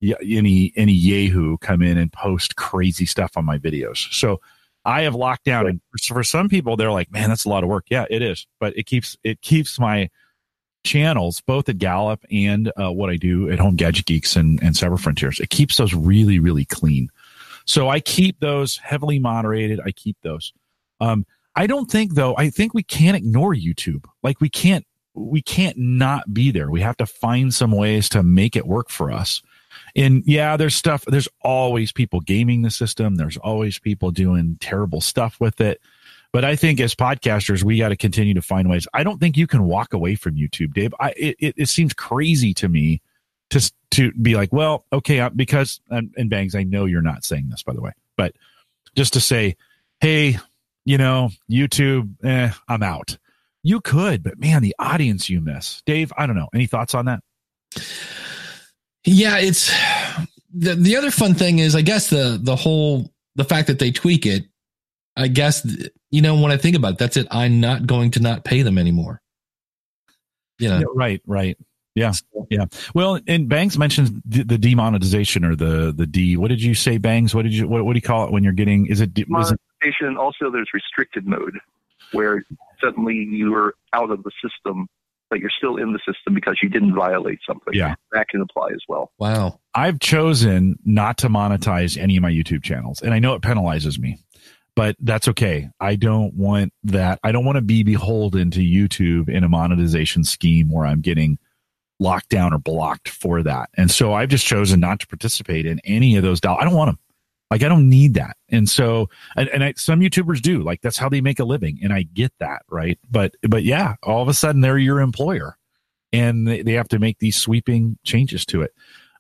[0.01, 4.11] any, any Yahoo come in and post crazy stuff on my videos.
[4.13, 4.41] So
[4.83, 5.67] I have locked down.
[5.67, 7.85] And for some people, they're like, man, that's a lot of work.
[7.89, 8.47] Yeah, it is.
[8.59, 10.09] But it keeps, it keeps my
[10.83, 14.73] channels, both at Gallup and uh, what I do at Home Gadget Geeks and, and
[14.75, 15.39] Cyber Frontiers.
[15.39, 17.09] It keeps those really, really clean.
[17.65, 19.79] So I keep those heavily moderated.
[19.85, 20.51] I keep those.
[20.99, 24.05] Um, I don't think though, I think we can't ignore YouTube.
[24.23, 26.71] Like we can't, we can't not be there.
[26.71, 29.43] We have to find some ways to make it work for us.
[29.95, 33.15] And yeah, there's stuff, there's always people gaming the system.
[33.15, 35.81] There's always people doing terrible stuff with it.
[36.33, 38.87] But I think as podcasters, we got to continue to find ways.
[38.93, 40.93] I don't think you can walk away from YouTube, Dave.
[40.99, 43.01] I, it, it, seems crazy to me
[43.49, 47.49] to, to be like, well, okay, because, and, and bangs, I know you're not saying
[47.49, 48.33] this, by the way, but
[48.95, 49.57] just to say,
[49.99, 50.37] hey,
[50.85, 53.17] you know, YouTube, eh, I'm out.
[53.63, 55.81] You could, but man, the audience you miss.
[55.85, 56.49] Dave, I don't know.
[56.53, 57.21] Any thoughts on that?
[59.03, 59.71] Yeah, it's
[60.53, 63.91] the the other fun thing is I guess the the whole the fact that they
[63.91, 64.43] tweak it,
[65.15, 65.65] I guess
[66.11, 67.27] you know when I think about it, that's it.
[67.31, 69.21] I'm not going to not pay them anymore.
[70.59, 70.79] You know?
[70.79, 71.57] Yeah, right, right.
[71.95, 72.13] Yeah,
[72.49, 72.65] yeah.
[72.93, 76.37] Well, and Bangs mentions the, the, demonetization or the the D.
[76.37, 77.35] What did you say, Bangs?
[77.35, 78.85] What did you what, what do you call it when you're getting?
[78.85, 81.59] Is it, is it also, there's restricted mode,
[82.13, 82.45] where
[82.81, 84.87] suddenly you are out of the system,
[85.31, 87.73] but you're still in the system because you didn't violate something.
[87.73, 89.11] Yeah, that can apply as well.
[89.17, 89.59] Wow.
[89.73, 93.97] I've chosen not to monetize any of my YouTube channels, and I know it penalizes
[93.97, 94.19] me,
[94.75, 95.69] but that's okay.
[95.79, 97.19] I don't want that.
[97.23, 101.39] I don't want to be beholden to YouTube in a monetization scheme where I'm getting
[101.99, 103.69] locked down or blocked for that.
[103.77, 106.59] And so I've just chosen not to participate in any of those dollars.
[106.61, 106.99] I don't want them.
[107.51, 108.37] Like I don't need that.
[108.49, 111.79] And so, and, and I, some YouTubers do like, that's how they make a living.
[111.83, 112.63] And I get that.
[112.69, 112.97] Right.
[113.09, 115.57] But, but yeah, all of a sudden they're your employer
[116.13, 118.73] and they, they have to make these sweeping changes to it.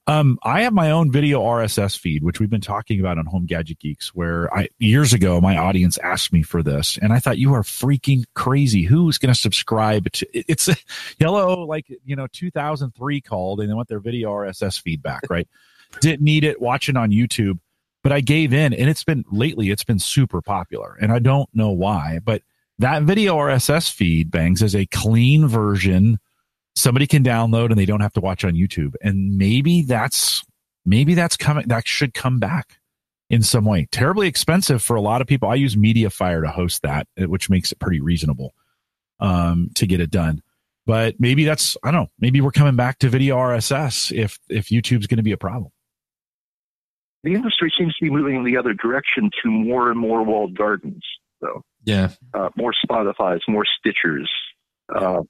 [0.07, 3.45] Um, I have my own video RSS feed, which we've been talking about on Home
[3.45, 7.37] Gadget Geeks, where I years ago my audience asked me for this, and I thought
[7.37, 8.81] you are freaking crazy.
[8.81, 10.27] Who's going to subscribe to?
[10.33, 10.67] It's
[11.19, 15.47] hello, like you know, 2003 called and they want their video RSS feedback, right?
[16.01, 16.59] Didn't need it.
[16.59, 17.59] Watching on YouTube
[18.03, 21.49] but I gave in and it's been lately, it's been super popular and I don't
[21.53, 22.41] know why, but
[22.79, 26.19] that video RSS feed bangs is a clean version
[26.75, 28.95] somebody can download and they don't have to watch on YouTube.
[29.01, 30.43] And maybe that's,
[30.85, 32.79] maybe that's coming, that should come back
[33.29, 33.87] in some way.
[33.91, 35.49] Terribly expensive for a lot of people.
[35.49, 38.53] I use Mediafire to host that, which makes it pretty reasonable
[39.19, 40.41] um, to get it done.
[40.85, 42.09] But maybe that's I don't know.
[42.19, 45.71] Maybe we're coming back to video RSS if if YouTube's going to be a problem
[47.23, 50.55] the industry seems to be moving in the other direction to more and more walled
[50.57, 51.03] gardens.
[51.41, 54.27] So yeah, uh, more Spotify's, more Stitchers,
[54.95, 55.21] uh,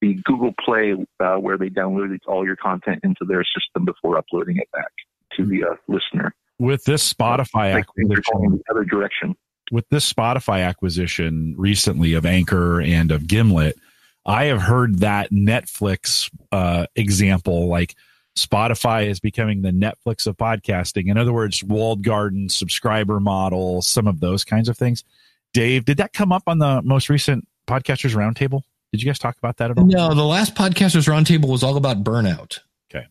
[0.00, 4.56] the Google Play uh, where they downloaded all your content into their system before uploading
[4.56, 4.92] it back
[5.36, 6.34] to the uh, listener.
[6.58, 9.34] With this Spotify acquisition, the other direction.
[9.70, 13.78] with this Spotify acquisition recently of Anchor and of Gimlet,
[14.26, 17.94] I have heard that Netflix uh, example, like
[18.44, 21.10] Spotify is becoming the Netflix of podcasting.
[21.10, 25.04] In other words, walled garden subscriber model, some of those kinds of things.
[25.52, 28.62] Dave, did that come up on the most recent Podcasters Roundtable?
[28.92, 29.86] Did you guys talk about that at all?
[29.86, 32.58] No, the last Podcasters Roundtable was all about burnout.
[32.92, 33.06] Okay.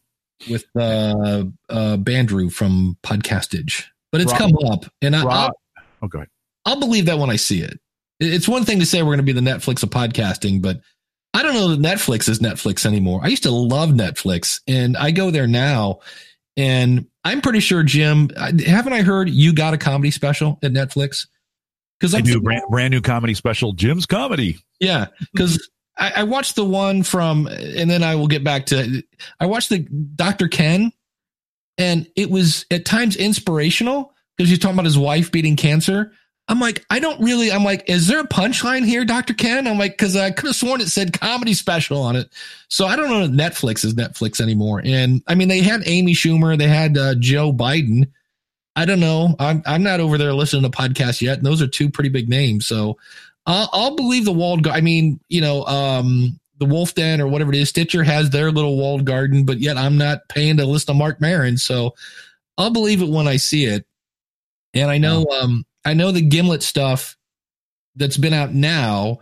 [0.49, 3.85] With uh, uh, Bandrew from Podcastage.
[4.11, 5.33] But it's Rob- come up, and I, Rob-
[5.77, 6.29] I'll, oh, go ahead.
[6.65, 7.79] I'll believe that when I see it.
[8.19, 10.81] It- It's one thing to say we're going to be the Netflix of podcasting, but
[11.33, 13.21] I don't know that Netflix is Netflix anymore.
[13.23, 15.99] I used to love Netflix, and I go there now,
[16.57, 21.27] and I'm pretty sure Jim, haven't I heard you got a comedy special at Netflix?
[21.99, 24.57] Because I do brand, brand new comedy special, Jim's Comedy.
[24.79, 29.03] yeah, because I, I watched the one from, and then I will get back to.
[29.39, 29.79] I watched the
[30.15, 30.47] Dr.
[30.47, 30.91] Ken,
[31.77, 36.13] and it was at times inspirational because he's talking about his wife beating cancer.
[36.49, 37.51] I'm like, I don't really.
[37.51, 39.35] I'm like, is there a punchline here, Dr.
[39.35, 39.67] Ken?
[39.67, 42.27] I'm like, because I could have sworn it said comedy special on it.
[42.69, 44.81] So I don't know that Netflix is Netflix anymore.
[44.83, 48.09] And I mean, they had Amy Schumer, they had uh, Joe Biden.
[48.75, 49.35] I don't know.
[49.39, 51.37] I'm I'm not over there listening to podcasts yet.
[51.37, 52.65] And those are two pretty big names.
[52.65, 52.97] So
[53.45, 54.63] I'll, I'll believe the walled.
[54.63, 57.69] Gar- I mean, you know, um, the Wolf Den or whatever it is.
[57.69, 61.21] Stitcher has their little walled garden, but yet I'm not paying to listen to Marc
[61.21, 61.57] Maron.
[61.57, 61.93] So
[62.57, 63.85] I'll believe it when I see it.
[64.73, 67.17] And I know, um, I know the Gimlet stuff
[67.95, 69.19] that's been out now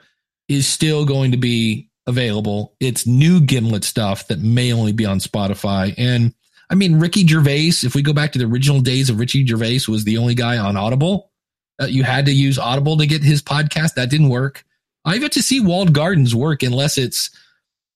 [0.47, 2.75] is still going to be available.
[2.79, 5.93] It's new Gimlet stuff that may only be on Spotify.
[5.97, 6.33] And
[6.69, 9.81] I mean, Ricky Gervais, if we go back to the original days of Ricky Gervais,
[9.87, 11.31] was the only guy on Audible.
[11.81, 13.95] Uh, you had to use Audible to get his podcast.
[13.95, 14.63] That didn't work.
[15.05, 17.29] I've yet to see Walled Gardens work unless it's,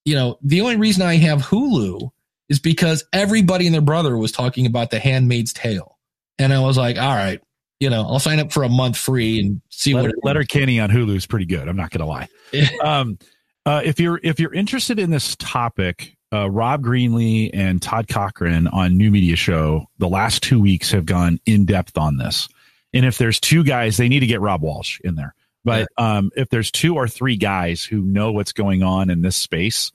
[0.06, 2.12] you know, the only reason I have Hulu
[2.48, 5.98] is because everybody and their brother was talking about The Handmaid's Tale.
[6.38, 7.42] And I was like, all right,
[7.82, 10.36] you know, I'll sign up for a month free and see Letter, what.
[10.36, 11.68] Letterkenny on Hulu is pretty good.
[11.68, 12.30] I'm not going to lie.
[12.84, 13.18] um,
[13.66, 18.68] uh, if you're if you're interested in this topic, uh, Rob Greenlee and Todd Cochran
[18.68, 22.48] on New Media Show the last two weeks have gone in depth on this.
[22.94, 25.34] And if there's two guys, they need to get Rob Walch in there.
[25.64, 29.36] But um, if there's two or three guys who know what's going on in this
[29.36, 29.92] space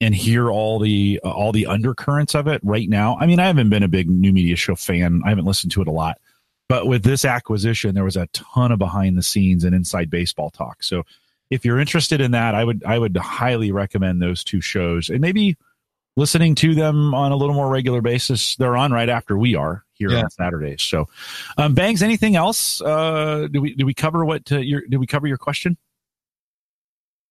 [0.00, 3.46] and hear all the uh, all the undercurrents of it right now, I mean, I
[3.46, 5.22] haven't been a big New Media Show fan.
[5.24, 6.18] I haven't listened to it a lot.
[6.72, 10.48] But with this acquisition, there was a ton of behind the scenes and inside baseball
[10.48, 10.82] talk.
[10.82, 11.02] So
[11.50, 15.20] if you're interested in that, I would I would highly recommend those two shows and
[15.20, 15.58] maybe
[16.16, 18.56] listening to them on a little more regular basis.
[18.56, 20.22] They're on right after we are here Yeah.
[20.22, 20.80] on Saturdays.
[20.80, 21.08] So,
[21.58, 22.80] um, Bangs, anything else?
[22.80, 25.76] Uh, do we do we cover what uh, your did we cover your question?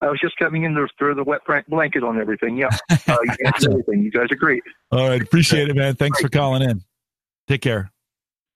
[0.01, 2.57] I was just coming in to throw the wet blanket on everything.
[2.57, 2.69] Yeah,
[3.07, 4.03] uh, you everything.
[4.03, 4.61] You guys are great.
[4.91, 5.95] All right, appreciate it, man.
[5.95, 6.83] Thanks for calling in.
[7.47, 7.91] Take care.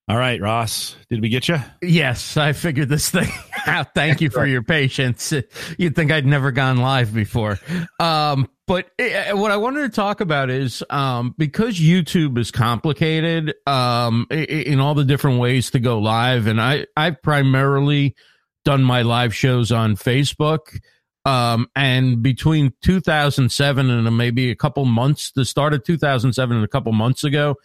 [0.07, 1.57] All right, Ross, did we get you?
[1.81, 3.27] Yes, I figured this thing
[3.65, 3.95] out.
[3.95, 5.33] Thank you for your patience.
[5.79, 7.57] You'd think I'd never gone live before.
[7.99, 13.55] Um, but eh, what I wanted to talk about is um, because YouTube is complicated
[13.65, 18.15] um, i- i- in all the different ways to go live, and I I've primarily
[18.63, 20.79] done my live shows on Facebook.
[21.25, 26.67] Um, and between 2007 and maybe a couple months, the start of 2007 and a
[26.67, 27.55] couple months ago,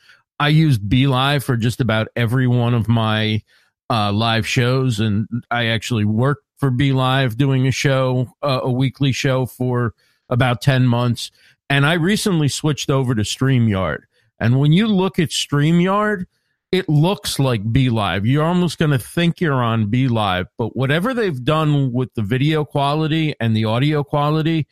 [0.41, 3.43] I used BeLive for just about every one of my
[3.91, 9.13] uh, live shows, and I actually worked for BeLive doing a show, uh, a weekly
[9.13, 9.95] show for
[10.31, 11.31] about ten months.
[11.69, 14.01] And I recently switched over to StreamYard.
[14.41, 16.25] And when you look at StreamYard,
[16.73, 18.23] it looks like BeLive.
[18.25, 22.65] You're almost going to think you're on BeLive, but whatever they've done with the video
[22.65, 24.67] quality and the audio quality,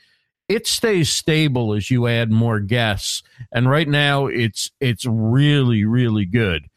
[0.49, 3.23] it stays stable as you add more guests.
[3.53, 6.69] And right now it's it's really really good.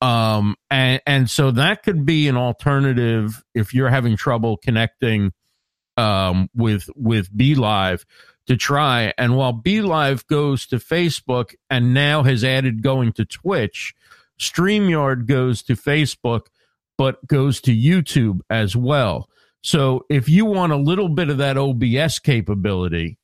[0.00, 5.32] Um and and so that could be an alternative if you're having trouble connecting
[5.96, 8.04] um with with BeLive
[8.46, 9.12] to try.
[9.16, 13.94] And while BeLive goes to Facebook and now has added going to Twitch
[14.40, 16.46] StreamYard goes to Facebook
[16.96, 19.30] but goes to YouTube as well.
[19.62, 23.18] So if you want a little bit of that OBS capability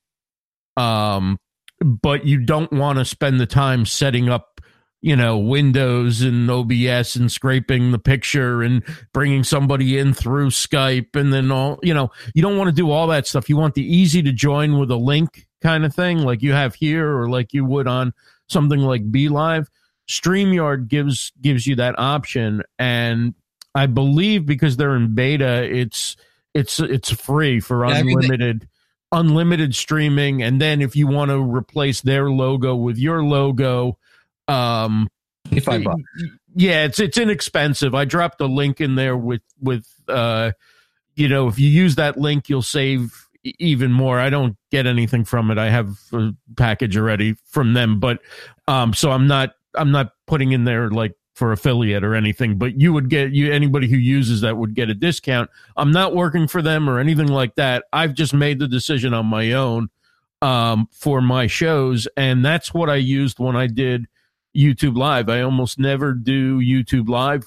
[0.77, 1.39] um
[1.81, 4.61] but you don't want to spend the time setting up
[5.03, 11.15] you know windows and obs and scraping the picture and bringing somebody in through skype
[11.15, 13.49] and then all you know you don't want to do all that stuff.
[13.49, 16.75] You want the easy to join with a link kind of thing like you have
[16.75, 18.13] here or like you would on
[18.49, 19.69] something like b live
[20.09, 23.35] streamyard gives gives you that option and
[23.75, 26.17] i believe because they're in beta it's
[26.55, 28.69] it's it's free for Yeah, I mean,
[29.13, 33.97] unlimited streaming and then if you want to replace their logo with your logo
[34.49, 35.09] um
[35.63, 36.03] Five bucks.
[36.55, 37.95] yeah, it's it's inexpensive.
[37.95, 40.53] I dropped a link in there with with uh,
[41.15, 44.19] you know, if you use that link, you'll save even more.
[44.19, 45.59] I don't get anything from it.
[45.59, 48.21] I have a package already from them, but
[48.69, 52.57] um, so I'm not I'm not putting in there like for affiliate or anything.
[52.57, 55.51] But you would get you anybody who uses that would get a discount.
[55.77, 57.85] I'm not working for them or anything like that.
[57.93, 59.91] I've just made the decision on my own
[60.41, 64.07] um, for my shows, and that's what I used when I did
[64.57, 65.29] YouTube Live.
[65.29, 67.45] I almost never do YouTube Live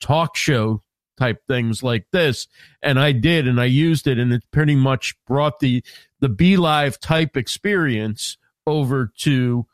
[0.00, 0.82] talk show
[1.16, 2.46] type things like this
[2.80, 5.82] and i did and i used it and it pretty much brought the
[6.20, 8.36] the be live type experience
[8.68, 9.66] over to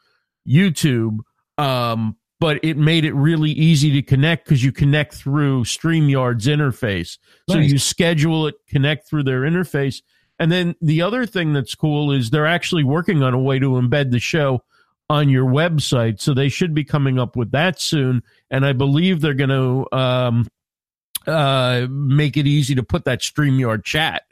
[0.49, 1.19] youtube
[1.59, 7.17] um but it made it really easy to connect because you connect through StreamYard's interface.
[7.49, 10.03] So you schedule it, connect through their interface.
[10.39, 13.71] And then the other thing that's cool is they're actually working on a way to
[13.71, 14.63] embed the show
[15.09, 16.21] on your website.
[16.21, 18.23] So they should be coming up with that soon.
[18.51, 20.47] And I believe they're going to um,
[21.27, 24.25] uh, make it easy to put that StreamYard chat.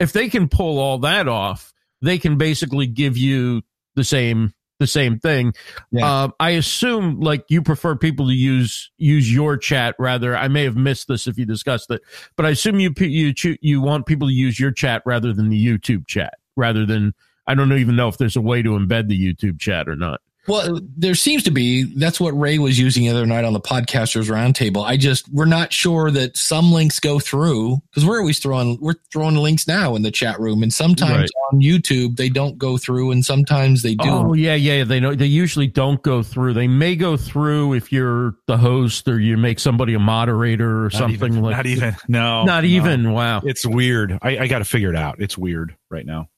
[0.00, 3.62] If they can pull all that off, they can basically give you
[3.94, 4.52] the same
[4.82, 5.54] the same thing.
[5.92, 6.24] Yeah.
[6.24, 10.36] Um, I assume like you prefer people to use use your chat rather.
[10.36, 12.02] I may have missed this if you discussed it,
[12.36, 15.64] but I assume you you you want people to use your chat rather than the
[15.64, 17.14] YouTube chat, rather than
[17.46, 20.20] I don't even know if there's a way to embed the YouTube chat or not.
[20.48, 21.84] Well, there seems to be.
[21.98, 24.84] That's what Ray was using the other night on the podcasters roundtable.
[24.84, 28.96] I just we're not sure that some links go through because we're always throwing we're
[29.12, 31.30] throwing links now in the chat room, and sometimes Right.
[31.52, 34.08] on YouTube they don't go through, and sometimes they do.
[34.08, 34.82] Oh yeah, yeah.
[34.82, 36.54] They know they usually don't go through.
[36.54, 40.84] They may go through if you're the host or you make somebody a moderator or
[40.84, 41.56] Not something even- like.
[41.56, 42.68] not even no Not no.
[42.68, 43.12] even.
[43.12, 43.42] Wow.
[43.44, 46.28] it's weird i, I got to figure it out it's weird right now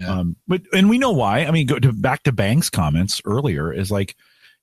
[0.00, 0.08] Yeah.
[0.20, 3.72] um but and we know why i mean go to back to banks comments earlier
[3.72, 4.16] is like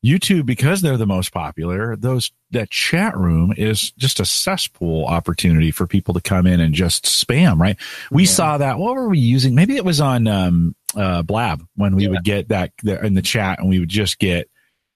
[0.04, 5.72] youtube because they're the most popular those that chat room is just a cesspool opportunity
[5.72, 7.78] for people to come in and just spam right
[8.12, 8.30] we Yeah.
[8.30, 12.04] saw that what were we using maybe it was on um uh blab when we
[12.04, 12.10] Yeah.
[12.10, 14.50] would get that in the chat and we would just get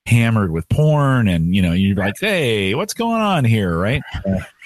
[0.05, 3.75] hammered with porn and you know you're like hey what's going on here?
[3.77, 4.01] Right?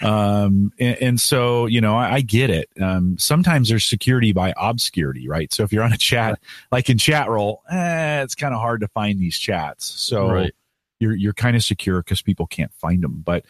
[0.02, 2.70] Um and, and so you know I, I get it.
[2.82, 5.52] Um sometimes there's security by obscurity right?
[5.54, 6.40] So if you're on a chat
[6.72, 9.86] like in Chatroll eh, it's kind of hard to find these chats.
[9.86, 10.54] So Right.
[11.00, 13.46] you're you're kind of secure because people can't find them but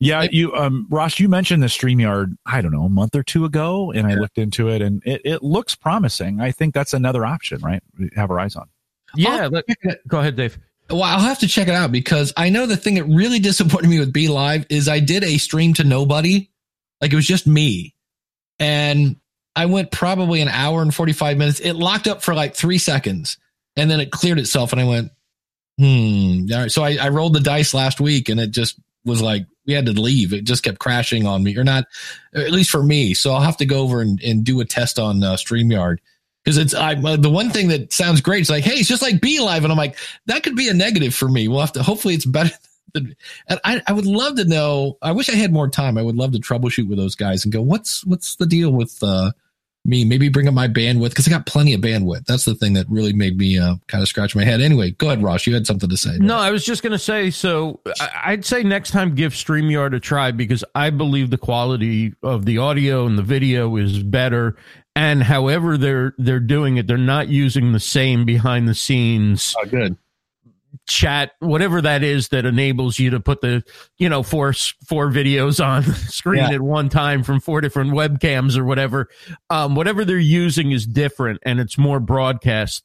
[0.00, 3.44] yeah you um ross you mentioned the streamyard i don't know a month or two
[3.44, 6.40] ago and i looked into it and it, it looks promising.
[6.40, 7.82] I think that's another option right?
[8.16, 8.68] Have our eyes on
[9.14, 9.44] Yeah.
[9.44, 9.66] I'll let-
[10.08, 10.58] go ahead, Dave.
[10.90, 13.88] Well, I'll have to check it out because I know the thing that really disappointed
[13.88, 16.50] me with BeLive is I did a stream to nobody.
[17.00, 17.94] Like it was just me.
[18.58, 19.16] And
[19.56, 21.60] I went probably an hour and 45 minutes.
[21.60, 23.38] It locked up for like three seconds
[23.76, 24.72] and then it cleared itself.
[24.72, 25.10] And I went,
[25.78, 26.46] hmm.
[26.52, 26.70] All right.
[26.70, 29.86] So I, I rolled the dice last week and it just was like, we had
[29.86, 30.32] to leave.
[30.32, 31.86] It just kept crashing on me or not,
[32.34, 33.14] at least for me.
[33.14, 35.98] So I'll have to go over and, and do a test on uh, StreamYard.
[36.44, 38.40] Because it's I, uh, the one thing that sounds great.
[38.40, 41.14] It's like, hey, it's just like BeLive, and I'm like, that could be a negative
[41.14, 41.48] for me.
[41.48, 41.82] We'll have to.
[41.82, 42.50] Hopefully, it's better.
[42.92, 43.14] Than,
[43.48, 44.98] and I, I would love to know.
[45.00, 45.96] I wish I had more time.
[45.96, 48.98] I would love to troubleshoot with those guys and go, what's what's the deal with
[49.00, 49.30] uh,
[49.84, 50.04] me?
[50.04, 52.26] Maybe bring up my bandwidth because I got plenty of bandwidth.
[52.26, 54.60] That's the thing that really made me uh, kind of scratch my head.
[54.60, 55.46] Anyway, go ahead, Ross.
[55.46, 56.16] You had something to say.
[56.18, 57.30] No, I was just going to say.
[57.30, 57.80] So
[58.24, 62.58] I'd say next time give Streamyard a try because I believe the quality of the
[62.58, 64.56] audio and the video is better.
[64.96, 69.66] And however they're they're doing it, they're not using the same behind the scenes Oh,
[69.66, 69.96] good.
[70.88, 73.62] chat, whatever that is that enables you to put the
[73.98, 74.52] you know four
[74.86, 76.52] four videos on screen Yeah.
[76.56, 79.08] at one time from four different webcams or whatever.
[79.48, 82.84] Um, whatever they're using is different, and it's more broadcast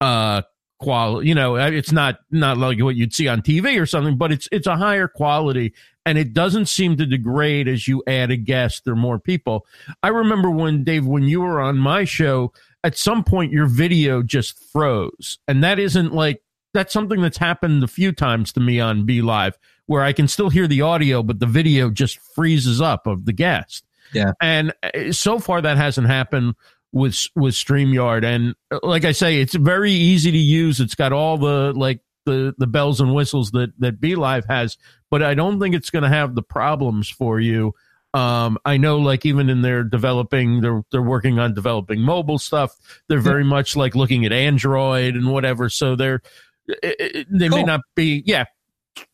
[0.00, 0.42] uh
[0.82, 1.28] quality.
[1.28, 4.48] You know, it's not not like what you'd see on TV or something, but it's
[4.52, 5.72] it's a higher quality,
[6.04, 9.66] and it doesn't seem to degrade as you add a guest or more people.
[10.02, 12.52] I remember when Dave, when you were on my show,
[12.84, 16.42] at some point your video just froze, and that isn't like
[16.74, 19.54] that's something that's happened a few times to me on BeLive,
[19.86, 23.32] where I can still hear the audio, but the video just freezes up of the
[23.32, 23.84] guest.
[24.14, 24.32] Yeah.
[24.42, 26.54] and uh, so far that hasn't happened
[26.92, 30.80] with with Streamyard, and uh, like I say, it's very easy to use.
[30.80, 34.76] It's got all the like the the bells and whistles that that BeLive has,
[35.10, 37.74] but I don't think it's going to have the problems for you.
[38.14, 42.76] Um, I know, like even in their developing, they're they're working on developing mobile stuff.
[43.08, 45.68] They're very much like looking at Android and whatever.
[45.70, 46.20] So they're
[46.68, 48.22] it, it- they may not be.
[48.26, 48.44] Yeah,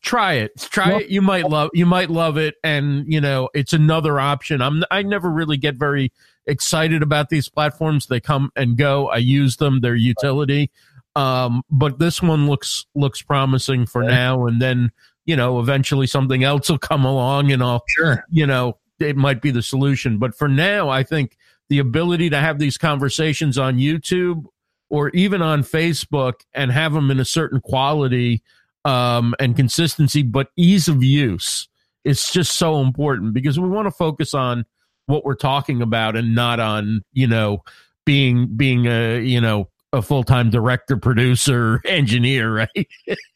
[0.01, 0.51] try it.
[0.57, 1.09] Try Well- it.
[1.09, 1.69] You might love.
[1.73, 4.61] You might love it, and you know it's another option.
[4.61, 4.83] I'm.
[4.91, 6.11] I never really get very
[6.45, 8.07] excited about these platforms.
[8.07, 9.07] They come and go.
[9.09, 9.81] I use them.
[9.81, 10.71] Their utility.
[11.15, 14.13] Um, but this one looks looks promising for Okay.
[14.13, 14.91] now, and then
[15.25, 18.23] you know, eventually something else will come along and I'll, Sure.
[18.31, 20.17] you know, it might be the solution.
[20.17, 21.37] But for now, I think
[21.69, 24.45] the ability to have these conversations on YouTube
[24.89, 28.41] or even on Facebook and have them in a certain quality
[28.85, 31.67] um, and consistency, but ease of use
[32.03, 34.65] is just so important because we want to focus on
[35.05, 37.63] what we're talking about and not on, you know,
[38.05, 42.87] being, being a, you know, a full time director, producer, engineer, right?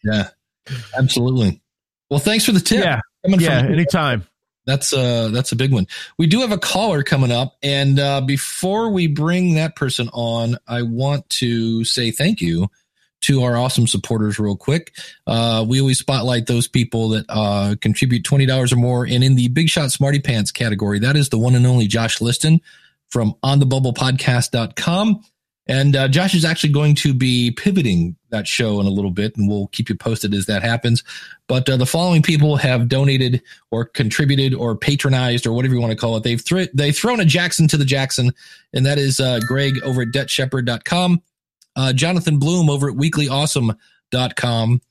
[0.03, 0.29] Yeah.
[0.97, 1.61] Absolutely.
[2.09, 2.83] Well, thanks for the tip.
[2.83, 3.01] Yeah.
[3.25, 3.63] Coming Yeah.
[3.63, 4.27] from Anytime.
[4.65, 5.87] That's uh that's a big one.
[6.17, 10.57] We do have a caller coming up, and uh, before we bring that person on,
[10.67, 12.69] I want to say thank you
[13.24, 14.93] to our awesome supporters real quick.
[15.28, 19.36] Uh, we always spotlight those people that uh, contribute twenty dollars or more, and in
[19.36, 22.61] the Big Shot Smarty Pants category, that is the one and only Josh Liston
[23.09, 25.24] from OnTheBubblePodcast.com.
[25.65, 29.38] And uh, Josh is actually going to be pivoting that show in a little bit,
[29.38, 31.03] and we'll keep you posted as that happens.
[31.47, 35.91] But uh, the following people have donated or contributed or patronized or whatever you want
[35.91, 36.24] to call it.
[36.24, 36.43] They've
[36.74, 38.34] they've thrown a Jackson to the Jackson,
[38.74, 41.21] and that is uh, Greg over at debtshepherd.com,
[41.76, 44.82] uh, Jonathan Bloom over at weeklyawesome.com,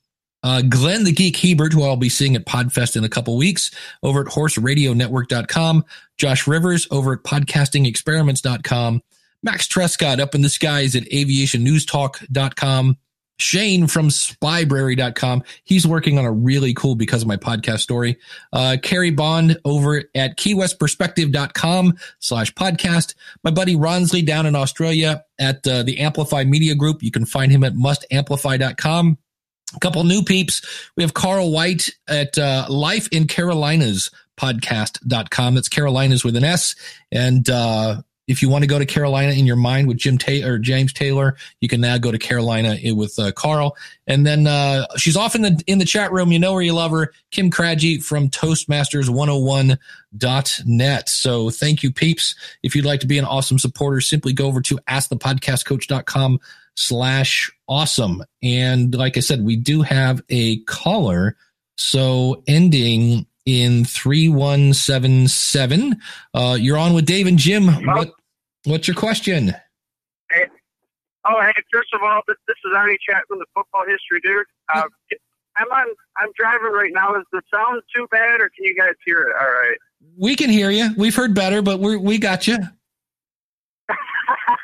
[0.43, 3.71] uh, Glenn the Geek Hebert, who I'll be seeing at Podfest in a couple weeks,
[4.03, 5.85] over at horseradionetwork.com,
[6.19, 9.03] Josh Rivers over at podcastingexperiments.com,
[9.43, 12.97] Max Trescott up in the skies at aviationnewstalk.com.
[13.39, 15.43] Shane from spybrary.com.
[15.65, 18.19] He's working on a really cool because of my podcast story.
[18.53, 23.15] Uh, Carrie Bond over at keywestperspective.com slash podcast.
[23.43, 27.03] My buddy Ronsley down in Australia at uh, the Amplify Media Group.
[27.03, 29.19] You can find him at mustamplify.com.
[29.75, 30.91] A couple new peeps.
[30.97, 35.55] We have Carl White at uh, Life in Carolinas podcast.com.
[35.55, 36.75] That's Carolinas with an S.
[37.11, 40.53] And uh, if you want to go to Carolina in your mind with Jim Taylor
[40.55, 43.77] or James Taylor, you can now go to Carolina with uh, Carl.
[44.07, 46.31] And then uh, she's off in the in the chat room.
[46.31, 51.09] You know where you love her, Kim Craggy from Toastmasters101.net.
[51.09, 52.37] So thank you, peeps.
[52.63, 56.39] If you'd like to be an awesome supporter, simply go over to askthepodcastcoach.com
[56.77, 58.25] slash awesome.
[58.43, 61.37] And like I said, we do have a caller.
[61.77, 66.01] So ending in 3177.
[66.35, 67.67] Uh, you're on with Dave and Jim.
[67.87, 68.13] What,
[68.65, 69.53] what's your question?
[70.31, 70.47] Hey.
[71.25, 74.45] Oh, hey, first of all, this, this is Arnie Chat from the Football History Dude.
[74.75, 74.83] Uh,
[75.57, 75.87] I'm on,
[76.17, 77.15] I'm driving right now.
[77.15, 79.33] Is the sound too bad or can you guys hear it?
[79.41, 79.79] All right.
[80.19, 80.91] We can hear you.
[80.97, 82.57] We've heard better, but we're, we got you.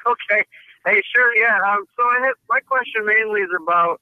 [0.07, 0.45] okay.
[0.87, 1.61] Hey, sure, yeah.
[1.69, 4.01] Um, so I have, my question mainly is about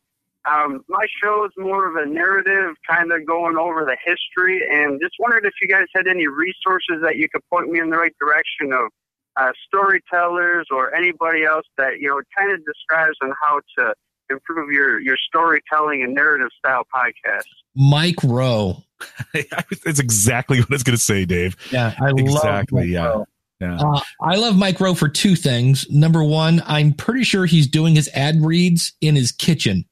[0.50, 5.00] um, my show is more of a narrative, kind of going over the history, and
[5.00, 7.96] just wondered if you guys had any resources that you could point me in the
[7.96, 8.90] right direction of
[9.36, 13.92] uh, storytellers or anybody else that you know kind of describes on how to
[14.30, 17.44] improve your your storytelling and narrative style podcast.
[17.74, 18.82] Mike Rowe.
[19.34, 21.56] It's exactly what I was going to say, Dave.
[21.70, 23.06] Yeah, I Exactly, love Mike yeah.
[23.06, 23.26] Rowe.
[23.60, 23.76] Yeah.
[23.78, 25.86] Uh, I love Mike Rowe for two things.
[25.90, 29.84] Number one, I'm pretty sure he's doing his ad reads in his kitchen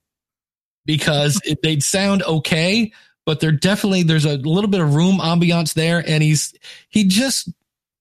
[0.86, 2.92] because it, they'd sound okay,
[3.26, 6.54] but they're definitely there's a little bit of room ambiance there, and he's
[6.88, 7.48] he just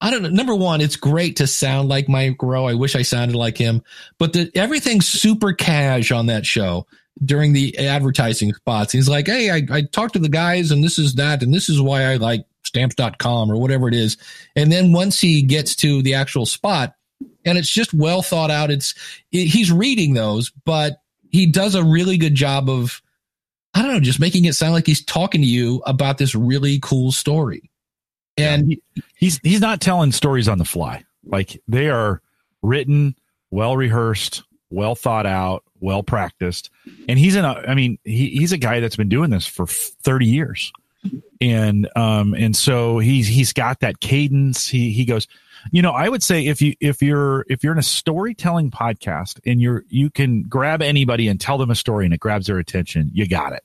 [0.02, 0.30] I don't know.
[0.30, 2.66] Number one, it's great to sound like Mike Rowe.
[2.66, 3.84] I wish I sounded like him,
[4.18, 6.86] but the, everything's super cash on that show
[7.24, 8.92] during the advertising spots.
[8.92, 11.44] He's like, Hey, I, I talked to the guys and this is that.
[11.44, 14.18] And this is why I like stamps.com or whatever it is.
[14.56, 16.96] And then once he gets to the actual spot
[17.46, 18.94] and it's just well thought out, it's,
[19.32, 21.02] it, he's reading those, but
[21.34, 23.02] he does a really good job of,
[23.74, 26.80] I don't know, just making it sound like he's talking to you about this really
[26.82, 27.72] cool story.
[28.38, 28.82] And he,
[29.16, 31.04] he's he's not telling stories on the fly.
[31.26, 32.22] Like they are
[32.62, 33.16] written,
[33.52, 36.70] well rehearsed, well thought out, well practiced.
[37.10, 39.66] And he's in a I mean, he, he's a guy that's been doing this for
[39.68, 40.72] 30 years.
[41.42, 44.68] And um and so he's he's got that cadence.
[44.68, 45.28] He he goes,
[45.72, 49.40] you know, I would say if you if you're if you're in a storytelling podcast
[49.46, 52.60] and you're you can grab anybody and tell them a story and it grabs their
[52.60, 53.64] attention, you got it.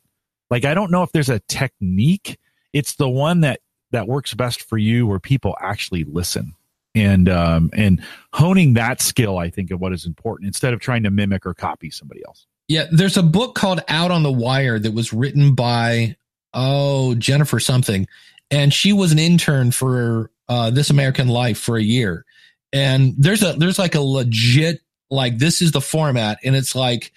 [0.50, 2.38] Like I don't know if there's a technique.
[2.72, 6.54] It's the one that that works best for you where people actually listen
[6.94, 11.02] and um and honing that skill i think of what is important instead of trying
[11.02, 14.78] to mimic or copy somebody else Yeah, there's a book called Out on the Wire
[14.78, 16.16] that was written by
[16.52, 18.06] oh Jennifer something,
[18.50, 22.24] and she was an intern for uh, This American Life for a year.
[22.72, 24.80] And there's a there's like a legit
[25.10, 27.12] like this is the format, and it's like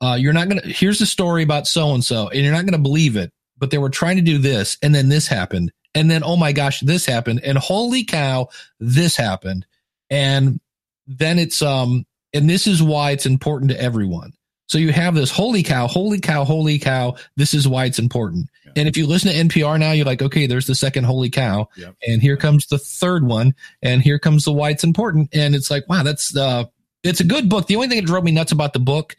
[0.00, 2.78] uh, you're not gonna here's a story about so and so, and you're not gonna
[2.78, 6.22] believe it, but they were trying to do this, and then this happened, and then
[6.24, 8.48] oh my gosh, this happened, and holy cow,
[8.80, 9.66] this happened,
[10.08, 10.60] and
[11.06, 14.32] then it's um and this is why it's important to everyone.
[14.68, 17.16] So you have this holy cow, holy cow, holy cow.
[17.36, 18.48] This is why it's important.
[18.76, 21.68] And if you listen to NPR now, you're like, okay, there's the second holy cow.
[21.76, 21.96] Yep.
[22.06, 23.54] And here comes the third one.
[23.82, 25.30] And here comes the why it's important.
[25.32, 26.64] And it's like, wow, that's uh
[27.02, 27.66] it's a good book.
[27.66, 29.16] The only thing that drove me nuts about the book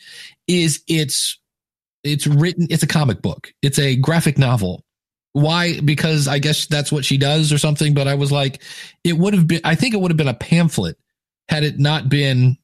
[0.47, 1.39] is it's
[2.03, 3.53] it's written, it's a comic book.
[3.61, 4.83] It's a graphic novel.
[5.33, 5.79] Why?
[5.79, 7.93] Because I guess that's what she does or something.
[7.93, 8.61] But I was like,
[9.03, 10.97] it would have been, I think it would have been a pamphlet
[11.49, 12.57] had it not been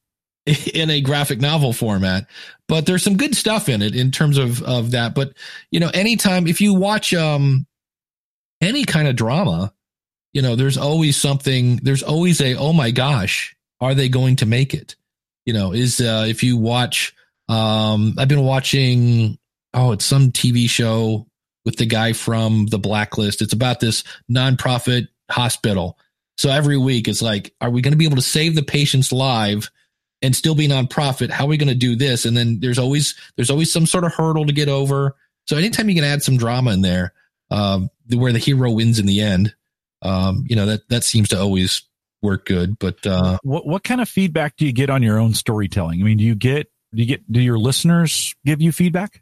[0.74, 2.28] in a graphic novel format
[2.68, 5.14] but there's some good stuff in it in terms of of that.
[5.14, 5.34] But
[5.72, 7.66] you know anytime if you watch um
[8.62, 9.74] any kind of drama
[10.34, 14.46] you know there's always something there's always a oh my gosh are they going to
[14.46, 14.96] make it?
[15.46, 17.14] You know is uh if you watch
[17.50, 19.38] um i've been watching
[19.74, 21.28] oh it's some tv show
[21.66, 23.42] with the guy from the blacklist.
[23.42, 25.98] It's about this nonprofit hospital.
[26.38, 29.12] So every week it's like are we going to be able to save the patient's
[29.12, 29.70] life
[30.24, 33.14] and still be nonprofit how are we going to do this and then there's always
[33.36, 35.16] there's always some sort of hurdle to get over
[35.46, 37.14] so anytime you can add some drama in there
[37.52, 39.54] um, where the hero wins in the end
[40.02, 41.84] um, you know that that seems to always
[42.22, 45.34] work good but uh, what what kind of feedback do you get on your own
[45.34, 49.22] storytelling i mean do you get do you get do your listeners give you feedback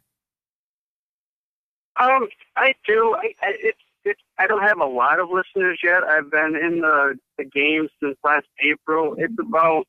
[1.96, 3.14] Um, I do.
[3.18, 4.20] I, I, it's it's.
[4.38, 6.02] I don't have a lot of listeners yet.
[6.04, 9.14] I've been in the the game since last April.
[9.18, 9.86] It's about,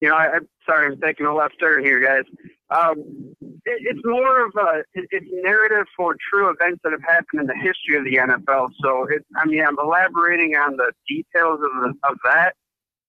[0.00, 2.24] you know, I, I'm sorry, I'm taking a left turn here, guys.
[2.70, 7.40] Um, it, it's more of a it, it's narrative for true events that have happened
[7.40, 8.68] in the history of the NFL.
[8.82, 12.54] So it, I mean, I'm elaborating on the details of the, of that.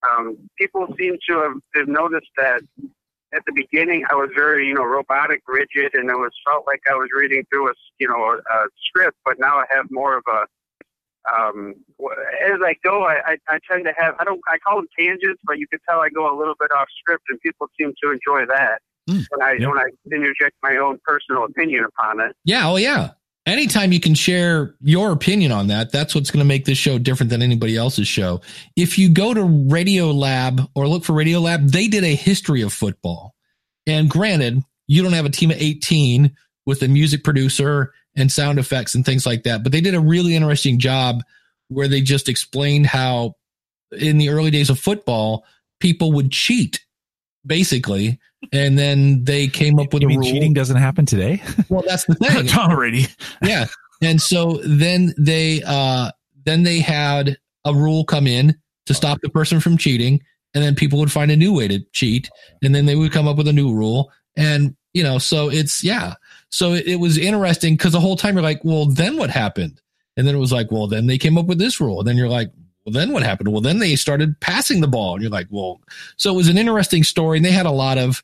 [0.08, 2.62] Um, people seem to have, have noticed that
[3.34, 6.80] at the beginning I was very, you know, robotic, rigid, and it was felt like
[6.90, 9.18] I was reading through a, you know, a, a script.
[9.24, 10.46] But now I have more of a,
[11.36, 11.74] um,
[12.44, 15.40] as I go, I, I, I tend to have, I don't, I call them tangents,
[15.44, 18.10] but you can tell I go a little bit off script, and people seem to
[18.12, 19.66] enjoy that Mm, when I yeah.
[19.66, 22.36] when I interject my own personal opinion upon it.
[22.44, 23.12] yeah oh yeah
[23.46, 26.98] anytime you can share your opinion on that that's what's going to make this show
[26.98, 28.42] different than anybody else's show
[28.76, 32.60] if you go to radio lab or look for radio lab they did a history
[32.60, 33.34] of football
[33.86, 38.58] and granted you don't have a team of 18 with a music producer and sound
[38.58, 39.62] effects and things like that.
[39.62, 41.22] But they did a really interesting job
[41.68, 43.34] where they just explained how
[43.92, 45.44] in the early days of football
[45.80, 46.84] people would cheat
[47.46, 48.18] basically
[48.52, 51.42] and then they came up with you a rule cheating doesn't happen today?
[51.68, 52.46] Well that's the thing.
[52.48, 53.06] Tom brady.
[53.42, 53.66] Yeah.
[54.02, 56.10] And so then they uh
[56.44, 58.56] then they had a rule come in
[58.86, 60.20] to stop the person from cheating
[60.54, 62.28] and then people would find a new way to cheat
[62.62, 64.10] and then they would come up with a new rule.
[64.36, 66.14] And you know so it's yeah
[66.50, 69.80] so it, it was interesting because the whole time you're like well then what happened?
[70.16, 72.00] And then it was like well then they came up with this rule.
[72.00, 72.50] And then you're like
[72.84, 73.50] well then what happened?
[73.52, 75.14] Well then they started passing the ball.
[75.14, 75.80] And you're like well
[76.16, 77.38] so it was an interesting story.
[77.38, 78.22] And they had a lot of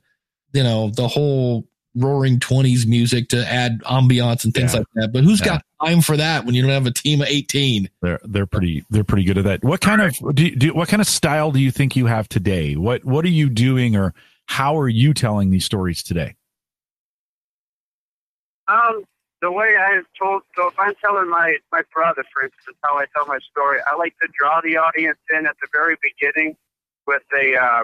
[0.53, 1.67] you know the whole
[1.99, 4.81] roaring 20s music to add ambiance and things Yeah.
[4.81, 5.13] like that.
[5.15, 5.47] But who's Yeah.
[5.47, 8.85] got time for that when you don't have a team of 18 they're they're pretty
[8.91, 9.65] they're pretty good at that.
[9.65, 12.29] What kind of do, you- do what kind of style do you think you have
[12.29, 12.77] today?
[12.77, 14.13] What what are you doing or
[14.47, 16.36] how are you telling these stories today
[18.69, 19.05] Um,
[19.43, 23.05] the way I told, so if I'm telling my my brother, for instance, how I
[23.15, 26.57] tell my story, I like to draw the audience in at the very beginning
[27.07, 27.57] with a.
[27.57, 27.83] Uh,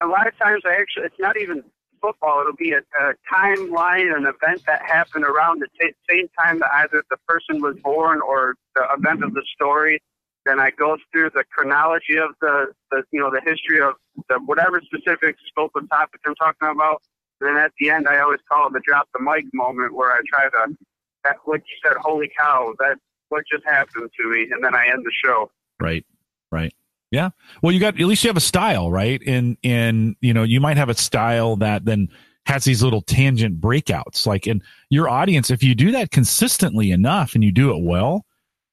[0.00, 1.64] a lot of times, I actually, it's not even
[2.00, 2.40] football.
[2.40, 6.70] It'll be a, a timeline, an event that happened around the t- same time that
[6.74, 10.00] either the person was born or the event of the story.
[10.46, 13.94] Then I go through the chronology of the, the you know, the history of
[14.28, 17.02] the whatever specific scope of topic I'm talking about.
[17.40, 20.20] Then at the end, I always call it the drop the mic moment where I
[20.28, 20.76] try to,
[21.24, 24.88] that, what you said, holy cow, that what just happened to me, and then I
[24.88, 25.50] end the show.
[25.80, 26.04] right
[26.50, 26.72] right.
[27.10, 27.30] Yeah.
[27.62, 29.22] Well you got at least you have a style right?
[29.26, 32.08] And and you know you might have a style that then
[32.46, 34.26] has these little tangent breakouts.
[34.26, 38.24] Like and your audience if you do that consistently enough and you do it well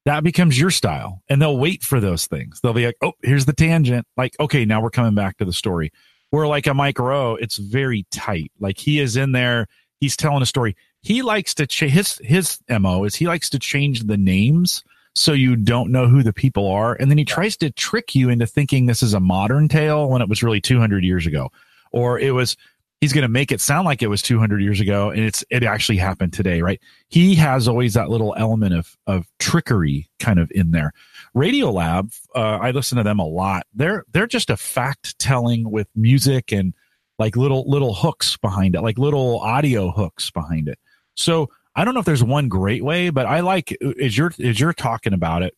[0.04, 1.22] that becomes your style.
[1.28, 2.60] And they'll wait for those things.
[2.60, 4.06] They'll be like oh here's the tangent.
[4.16, 5.92] Like okay now we're coming back to the story
[6.36, 8.52] where like a mike rowe it's very tight.
[8.60, 9.66] Like he is in there
[10.00, 10.76] he's telling a story.
[11.00, 14.84] He likes to ch- his his mo is he likes to change the names
[15.14, 18.28] so you don't know who the people are and then he tries to trick you
[18.28, 21.50] into thinking this is a modern tale when it was really 200 years ago.
[21.90, 22.54] Or it was
[23.00, 25.62] he's going to make it sound like it was 200 years ago and it's it
[25.62, 26.80] actually happened today right?
[27.08, 30.92] He has always that little element of of trickery kind of in there
[31.36, 33.66] radiolab uh, i listen to them a lot.
[33.74, 36.74] They're they're just a fact telling with music and
[37.18, 40.78] like little little hooks behind it like little audio hooks behind it.
[41.14, 44.58] So i don't know if there's one great way but i like as you're as
[44.58, 45.54] you're talking about it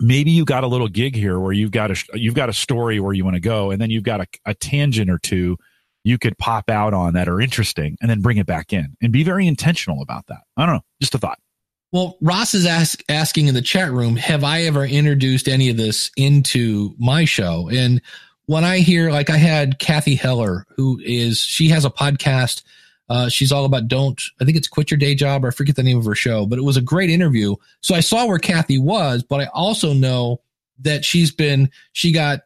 [0.00, 3.00] maybe you got a little gig here where you've got a you've got a story
[3.00, 5.56] where you want to go and then you've got a, a tangent or two
[6.04, 9.12] you could pop out on that are interesting and then bring it back in and
[9.12, 10.42] be very intentional about that.
[10.56, 11.38] I don't know just a thought
[11.94, 15.76] Well, Ross is ask, asking in the chat room, have I ever introduced any of
[15.76, 17.70] this into my show?
[17.72, 18.02] And
[18.46, 22.64] when I hear, like, I had Cathy Heller, who is, she has a podcast.
[23.08, 25.76] Uh, she's all about don't, I think it's quit your day job, or I forget
[25.76, 27.54] the name of her show, but it was a great interview.
[27.80, 30.40] So I saw where Cathy was, but I also know
[30.80, 32.40] that she's been, she got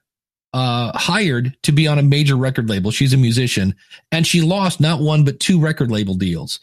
[0.53, 2.90] uh, hired to be on a major record label.
[2.90, 3.74] She's a musician
[4.12, 6.61] and she lost not one, but two record label deals.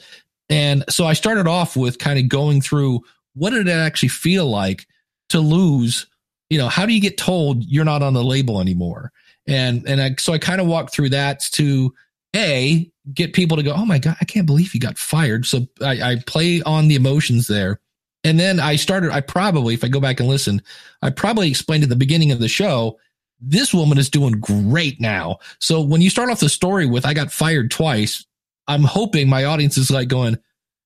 [0.49, 3.01] And so I started off with kind of going through
[3.33, 4.87] what did it actually feel like
[5.29, 6.07] to lose?
[6.49, 9.11] You know, how do you get told you're not on the label anymore?
[9.47, 11.93] And, and I, so I kind of walked through that to
[12.35, 15.45] a get people to go, Oh my God, I can't believe he got fired.
[15.45, 17.79] So I, I play on the emotions there.
[18.23, 20.61] And then I started, I probably, if I go back and listen,
[21.03, 22.97] I probably explained at the beginning of the show
[23.39, 25.37] this woman is doing great now.
[25.59, 28.25] So when you start off the story with, I got fired twice,
[28.67, 30.37] I'm hoping my audience is like going,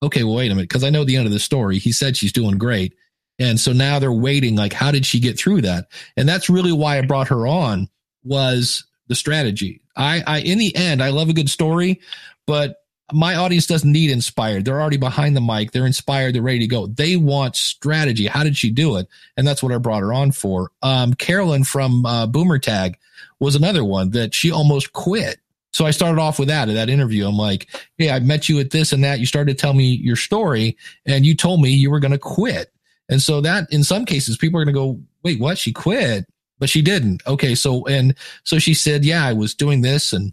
[0.03, 0.69] okay, well, wait a minute.
[0.69, 1.79] Cause I know the end of the story.
[1.79, 2.93] He said she's doing great.
[3.39, 5.87] And so now they're waiting, like, how did she get through that?
[6.17, 7.87] And that's really why I brought her on
[8.23, 9.81] was the strategy.
[9.95, 12.01] I, I, in the end, I love a good story,
[12.45, 14.65] but my audience doesn't need inspired.
[14.65, 15.71] They're already behind the mic.
[15.71, 16.35] They're inspired.
[16.35, 16.87] They're ready to go.
[16.87, 18.27] They want strategy.
[18.27, 19.07] How did she do it?
[19.35, 20.71] And that's what I brought her on for.
[20.81, 22.97] Um, Carolyn from uh, Boomer Tag
[23.39, 25.39] was another one that she almost quit.
[25.71, 27.27] So I started off with that at that interview.
[27.27, 29.19] I'm like, Hey, I met you at this and that.
[29.19, 32.17] You started to tell me your story and you told me you were going to
[32.17, 32.71] quit.
[33.09, 35.57] And so that in some cases, people are going to go, wait, what?
[35.57, 36.25] She quit,
[36.59, 37.25] but she didn't.
[37.25, 37.55] Okay.
[37.55, 40.31] So, and so she said, yeah, I was doing this and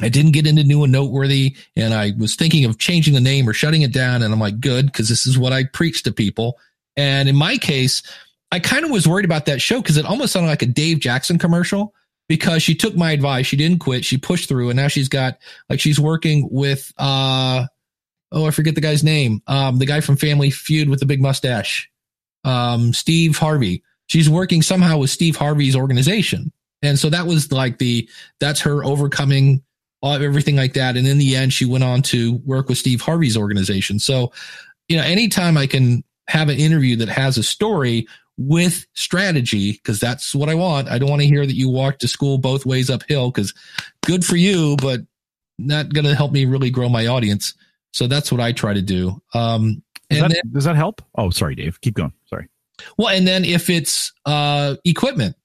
[0.00, 3.48] I didn't get into new and noteworthy, and I was thinking of changing the name
[3.48, 4.22] or shutting it down.
[4.22, 6.58] And I'm like, good, because this is what I preach to people.
[6.96, 8.02] And in my case,
[8.52, 11.00] I kind of was worried about that show because it almost sounded like a Dave
[11.00, 11.94] Jackson commercial
[12.28, 13.46] because she took my advice.
[13.46, 14.04] She didn't quit.
[14.04, 15.38] She pushed through, and now she's got
[15.70, 17.66] like she's working with uh
[18.32, 21.22] oh I forget the guy's name um the guy from Family Feud with the big
[21.22, 21.90] mustache
[22.44, 23.82] um Steve Harvey.
[24.08, 26.52] She's working somehow with Steve Harvey's organization,
[26.82, 28.08] and so that was like the
[28.40, 29.62] that's her overcoming
[30.14, 30.96] everything like that.
[30.96, 33.98] And in the end, she went on to work with Steve Harvey's organization.
[33.98, 34.32] So,
[34.88, 38.06] you know, anytime I can have an interview that has a story
[38.38, 40.88] with strategy, because that's what I want.
[40.88, 43.54] I don't want to hear that you walked to school both ways uphill, because
[44.04, 45.00] good for you, but
[45.58, 47.54] not going to help me really grow my audience.
[47.92, 49.22] So that's what I try to do.
[49.32, 51.02] Um, does, and that, then, does that help?
[51.16, 51.80] Oh, sorry, Dave.
[51.80, 52.12] Keep going.
[52.26, 52.46] Sorry.
[52.98, 55.36] well, and then if it's uh, equipment,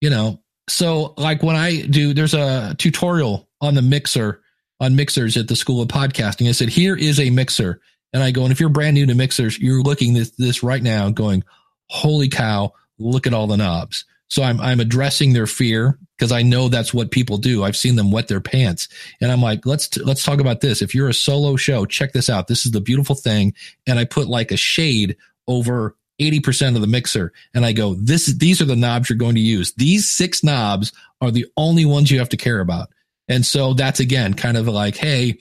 [0.00, 4.42] you know, so like when I do, there's a tutorial on the mixer
[4.80, 6.48] on mixers at the School of Podcasting.
[6.48, 7.80] I said, here is a mixer.
[8.12, 10.82] And I go, and if you're brand new to mixers, you're looking this this right
[10.82, 11.44] now going,
[11.88, 14.04] holy cow, look at all the knobs.
[14.28, 17.64] So I'm I'm addressing their fear because I know that's what people do.
[17.64, 18.88] I've seen them wet their pants,
[19.20, 20.82] and I'm like, let's t- let's talk about this.
[20.82, 22.46] If you're a solo show, check this out.
[22.46, 23.54] This is the beautiful thing,
[23.86, 25.16] and I put like a shade
[25.46, 29.36] over 80% of the mixer, and I go, this these are the knobs you're going
[29.36, 29.72] to use.
[29.74, 32.88] These six knobs are the only ones you have to care about.
[33.28, 35.38] And so that's again kind of like, hey,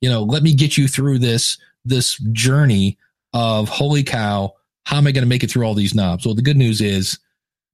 [0.00, 2.98] you know, let me get you through this this journey
[3.32, 4.54] of holy cow,
[4.88, 6.24] how am I going to make it through all these knobs?
[6.24, 7.18] Well, the good news is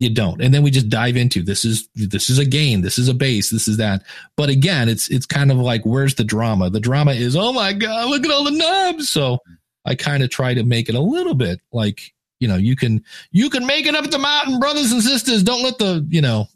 [0.00, 0.42] you don't.
[0.42, 3.14] And then we just dive into this is this is a gain, this is a
[3.14, 4.02] base, this is that.
[4.36, 6.70] But again, it's it's kind of like where's the drama?
[6.70, 9.08] The drama is, oh my God, look at all the knobs.
[9.08, 9.38] So
[9.84, 13.04] I kind of try to make it a little bit like, you know, you can
[13.30, 15.44] you can make it up the mountain, brothers and sisters.
[15.44, 16.48] Don't let the, you know,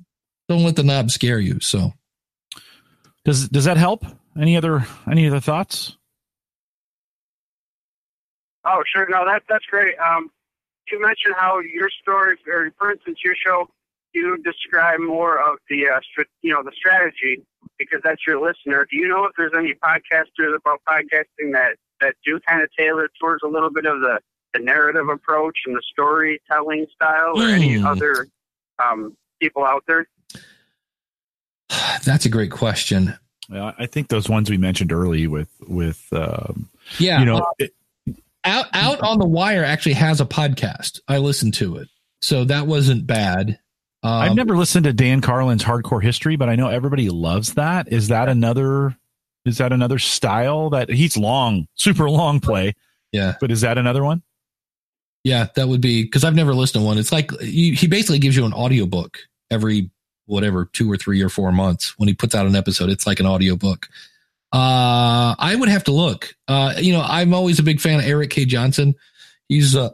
[0.49, 1.61] don't let the knob scare you.
[1.61, 1.93] So
[3.25, 4.05] Does does that help?
[4.37, 5.97] Any other any other thoughts?
[8.65, 9.09] Oh, sure.
[9.09, 9.97] No, that that's great.
[10.01, 10.33] Um,
[10.93, 13.69] you mentioned how your story, or for instance, your show,
[14.15, 17.43] you describe more of the, uh, str- you know, the strategy
[17.79, 18.87] because that's your listener.
[18.91, 23.09] Do you know if there's any podcasters about podcasting that that do kind of tailor
[23.21, 24.19] towards a little bit of the
[24.55, 27.85] the narrative approach and the storytelling style, or any Hmm.
[27.87, 28.27] other
[28.79, 30.07] um, people out there?
[32.05, 33.15] that's a great question.
[33.51, 36.69] Yeah, I think those ones we mentioned early with with um,
[36.99, 37.21] Yeah.
[37.21, 37.73] you know it,
[38.45, 41.01] out out on the wire actually has a podcast.
[41.09, 41.89] I listened to it.
[42.23, 43.59] So that wasn't bad.
[44.03, 47.93] Um, I've never listened to Dan Carlin's Hardcore History, but I know everybody loves that.
[47.93, 48.97] Is that another?
[49.45, 52.75] Is that another style that he's long, super long play?
[53.13, 53.35] Yeah.
[53.41, 54.23] But is that another one?
[55.25, 56.99] Yeah, that would be because I've never listened to one.
[56.99, 59.19] It's like you, he basically gives you an audiobook
[59.51, 59.91] every
[60.27, 62.91] whatever two or three or four months when he puts out an episode.
[62.91, 63.89] It's like an audiobook.
[64.53, 66.35] Uh, I would have to look.
[66.47, 68.45] Uh, you know, I'm always a big fan of Erik K.
[68.45, 68.95] Johnson.
[69.49, 69.91] He's uh,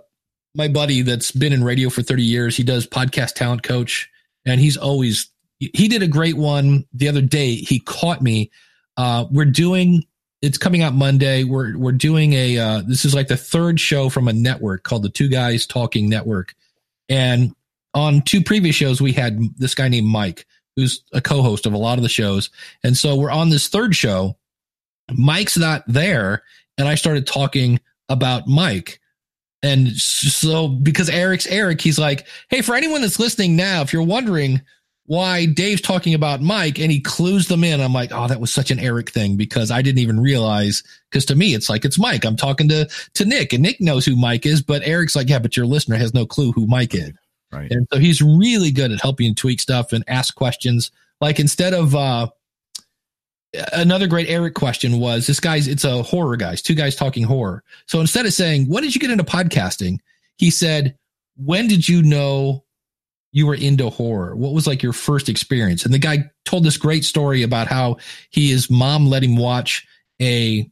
[0.54, 2.56] my buddy that's been in radio for 30 years.
[2.56, 4.08] He does podcast talent coach,
[4.44, 7.54] and he's always he did a great one the other day.
[7.54, 8.50] He caught me.
[8.96, 10.04] Uh, we're doing
[10.44, 11.42] it's coming out Monday.
[11.44, 15.02] We're we're doing a uh, this is like the third show from a network called
[15.02, 16.54] the Two Guys Talking Network,
[17.08, 17.54] and
[17.94, 20.46] on two previous shows we had this guy named Mike,
[20.76, 22.50] who's a co-host of a lot of the shows,
[22.82, 24.36] and so we're on this third show.
[25.12, 26.42] Mike's not there,
[26.78, 29.00] and I started talking about Mike.
[29.62, 34.02] And so, because Erik's Erik, he's like, Hey, for anyone that's listening now, if you're
[34.02, 34.60] wondering
[35.06, 38.52] why Dave's talking about Mike and he clues them in, I'm like, Oh, that was
[38.52, 40.82] such an Erik thing because I didn't even realize.
[41.12, 42.26] Cause to me, it's like, it's Mike.
[42.26, 45.38] I'm talking to, to Nick and Nick knows who Mike is, but Eric's like, Yeah,
[45.38, 47.12] but your listener has no clue who Mike is.
[47.50, 47.70] Right.
[47.70, 50.90] And so he's really good at helping you tweak stuff and ask questions.
[51.22, 52.28] Like instead of, uh,
[53.72, 57.62] another great Erik question was this guy's it's a horror guys, two guys talking horror.
[57.86, 59.98] So instead of saying, When did you get into podcasting?
[60.36, 60.96] He said,
[61.36, 62.64] When did you know
[63.32, 64.36] you were into horror?
[64.36, 65.84] What was like your first experience?
[65.84, 67.98] And the guy told this great story about how
[68.30, 69.86] he his mom let him watch
[70.20, 70.70] a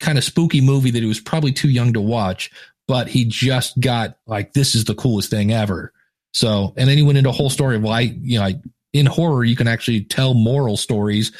[0.00, 2.50] kind of spooky movie that he was probably too young to watch,
[2.86, 5.92] but he just got like this is the coolest thing ever.
[6.32, 8.58] So and then he went into a whole story of why, you know, like
[8.92, 11.32] in horror, you can actually tell moral stories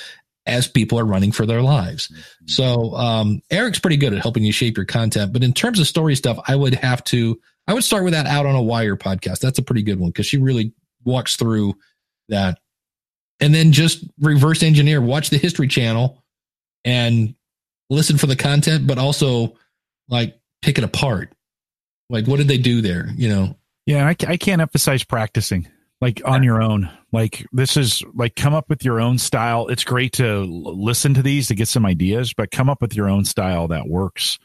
[0.49, 2.13] as people are running for their lives.
[2.47, 5.33] So um, Erik's pretty good at helping you shape your content.
[5.33, 7.39] But in terms of story stuff, I would have to
[7.69, 9.41] I would start with that out on a wire podcast.
[9.41, 10.73] That's a pretty good one because she really
[11.05, 11.75] walks through
[12.31, 12.59] that.
[13.41, 16.25] And then just reverse engineer, watch the History Channel
[16.85, 17.35] and
[17.91, 19.55] listen for the content, but also
[20.09, 21.33] like pick it apart.
[22.09, 23.11] Like what did they do there?
[23.15, 23.57] You know?
[23.85, 25.69] Yeah, I, I can't emphasize practicing
[26.01, 26.91] like on your own.
[27.13, 29.69] Like this is like come up with your own style.
[29.69, 33.09] It's great to listen to these to get some ideas, but come up with your
[33.09, 34.39] own style that works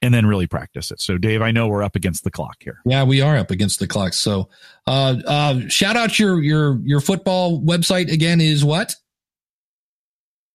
[0.00, 1.00] and then really practice it.
[1.00, 2.78] So Dave, I know we're up against the clock here.
[2.84, 4.12] Yeah, we are up against the clock.
[4.12, 4.48] So
[4.86, 8.94] uh uh shout out your your your football website again is what?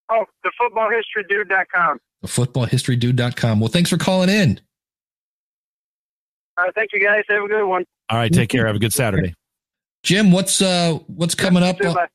[0.09, 1.99] Oh, the footballhistorydude.com.
[2.21, 3.59] The footballhistorydude.com.
[3.59, 4.61] Well, thanks for calling in.
[6.57, 7.23] All right, thank you guys.
[7.29, 7.83] Have a good one.
[8.09, 8.65] All right, take care.
[8.65, 9.33] Have a good Saturday.
[10.08, 11.80] Jim, what's uh what's coming up?
[11.80, 12.08] Bye.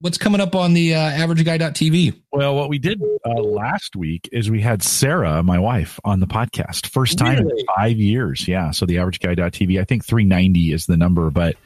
[0.00, 2.22] What's coming up on the uh, averageguy.tv?
[2.32, 6.26] Well, what we did uh, last week is we had Sarah, my wife, on the
[6.26, 6.86] podcast.
[6.86, 7.60] First time Really?
[7.60, 8.48] in five years.
[8.48, 8.70] Yeah.
[8.70, 11.56] So the average guy.tv, I think 390 is the number, but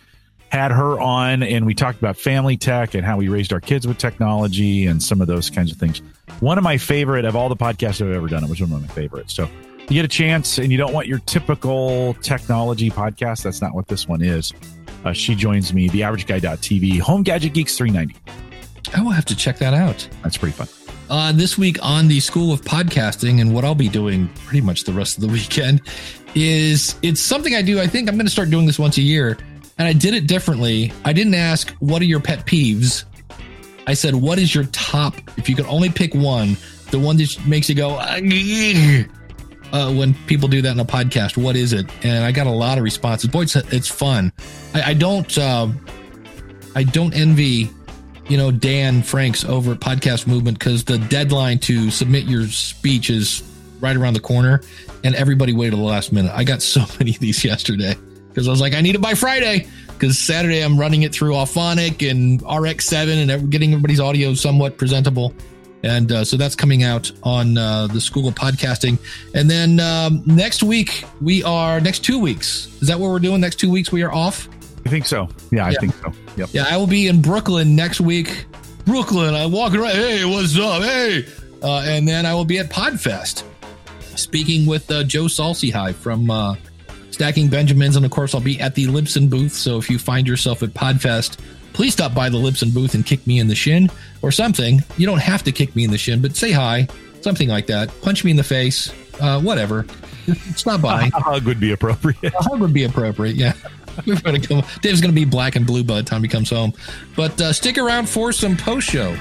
[0.49, 3.87] had her on and we talked about family tech and how we raised our kids
[3.87, 6.03] with technology and some of those kinds of things.
[6.41, 8.81] One of my favorite of all the podcasts I've ever done, it was one of
[8.81, 9.33] my favorites.
[9.33, 9.49] So
[9.79, 13.45] you get a chance and you don't want your typical technology podcast.
[13.45, 14.53] That's not what this one is.
[15.05, 18.19] Uh, she joins me, the average guy.tv, home gadget geeks 390.
[18.95, 20.07] I will have to check that out.
[20.23, 20.69] That's pretty fun.
[21.11, 24.85] Uh, this week on the School of Podcasting, and what I'll be doing pretty much
[24.85, 25.83] the rest of the weekend
[26.35, 27.81] is it's something I do.
[27.81, 29.37] I think I'm going to start doing this once a year,
[29.79, 30.93] and I did it differently.
[31.05, 33.05] I didn't ask what are your pet peeves.
[33.87, 35.17] I said, what is your top?
[35.37, 36.57] If you could only pick one,
[36.93, 39.09] the one that makes you go, "Ugh."
[39.73, 41.87] Uh, when people do that in a podcast, what is it?
[42.05, 43.31] And I got a lot of responses.
[43.31, 44.33] Boy, it's, it's fun.
[44.75, 45.85] I, I don't, um,
[46.75, 47.71] I don't envy,
[48.29, 53.11] you know, Dan Franks over at Podcast Movement because the deadline to submit your speech
[53.11, 53.43] is
[53.81, 54.61] right around the corner,
[55.05, 56.33] and everybody waited the last minute.
[56.35, 57.95] I got so many of these yesterday
[58.29, 61.33] because I was like, I need it by Friday because Saturday I'm running it through
[61.33, 65.35] Auphonic and RX7 and getting everybody's audio somewhat presentable.
[65.85, 68.99] And uh, so that's coming out on uh, the School of Podcasting.
[69.35, 73.41] And then um, next week, we are, next two weeks, is that what we're doing?
[73.41, 74.49] Next two weeks, we are off?
[74.87, 75.29] I think so.
[75.51, 75.79] Yeah, I Yeah.
[75.81, 76.13] think so.
[76.37, 76.49] Yep.
[76.53, 78.47] Yeah, I will be in Brooklyn next week.
[78.85, 79.93] Brooklyn, I'm walking around.
[79.93, 80.83] Hey, what's up?
[80.83, 81.27] Hey.
[81.63, 83.45] Uh, and then I will be at Podfest
[84.17, 86.57] speaking with uh, Joe Saul-Sehy from uh,
[87.11, 87.97] Stacking Benjamins.
[87.97, 89.53] And of course, I'll be at the Libsyn booth.
[89.53, 91.39] So if you find yourself at Podfest,
[91.73, 93.91] please stop by the Libsyn booth and kick me in the shin
[94.23, 94.81] or something.
[94.97, 96.89] You don't have to kick me in the shin, but say hi,
[97.21, 97.91] something like that.
[98.03, 99.87] Punch me in the face, uh, whatever.
[100.55, 101.07] Stop by.
[101.07, 102.33] A hug would be appropriate.
[102.35, 103.37] A hug would be appropriate.
[103.37, 103.55] Yeah.
[104.07, 104.63] We're gonna come.
[104.81, 106.73] Dave's going to be black and blue by the time he comes home.
[107.15, 109.15] But uh, stick around for some post show.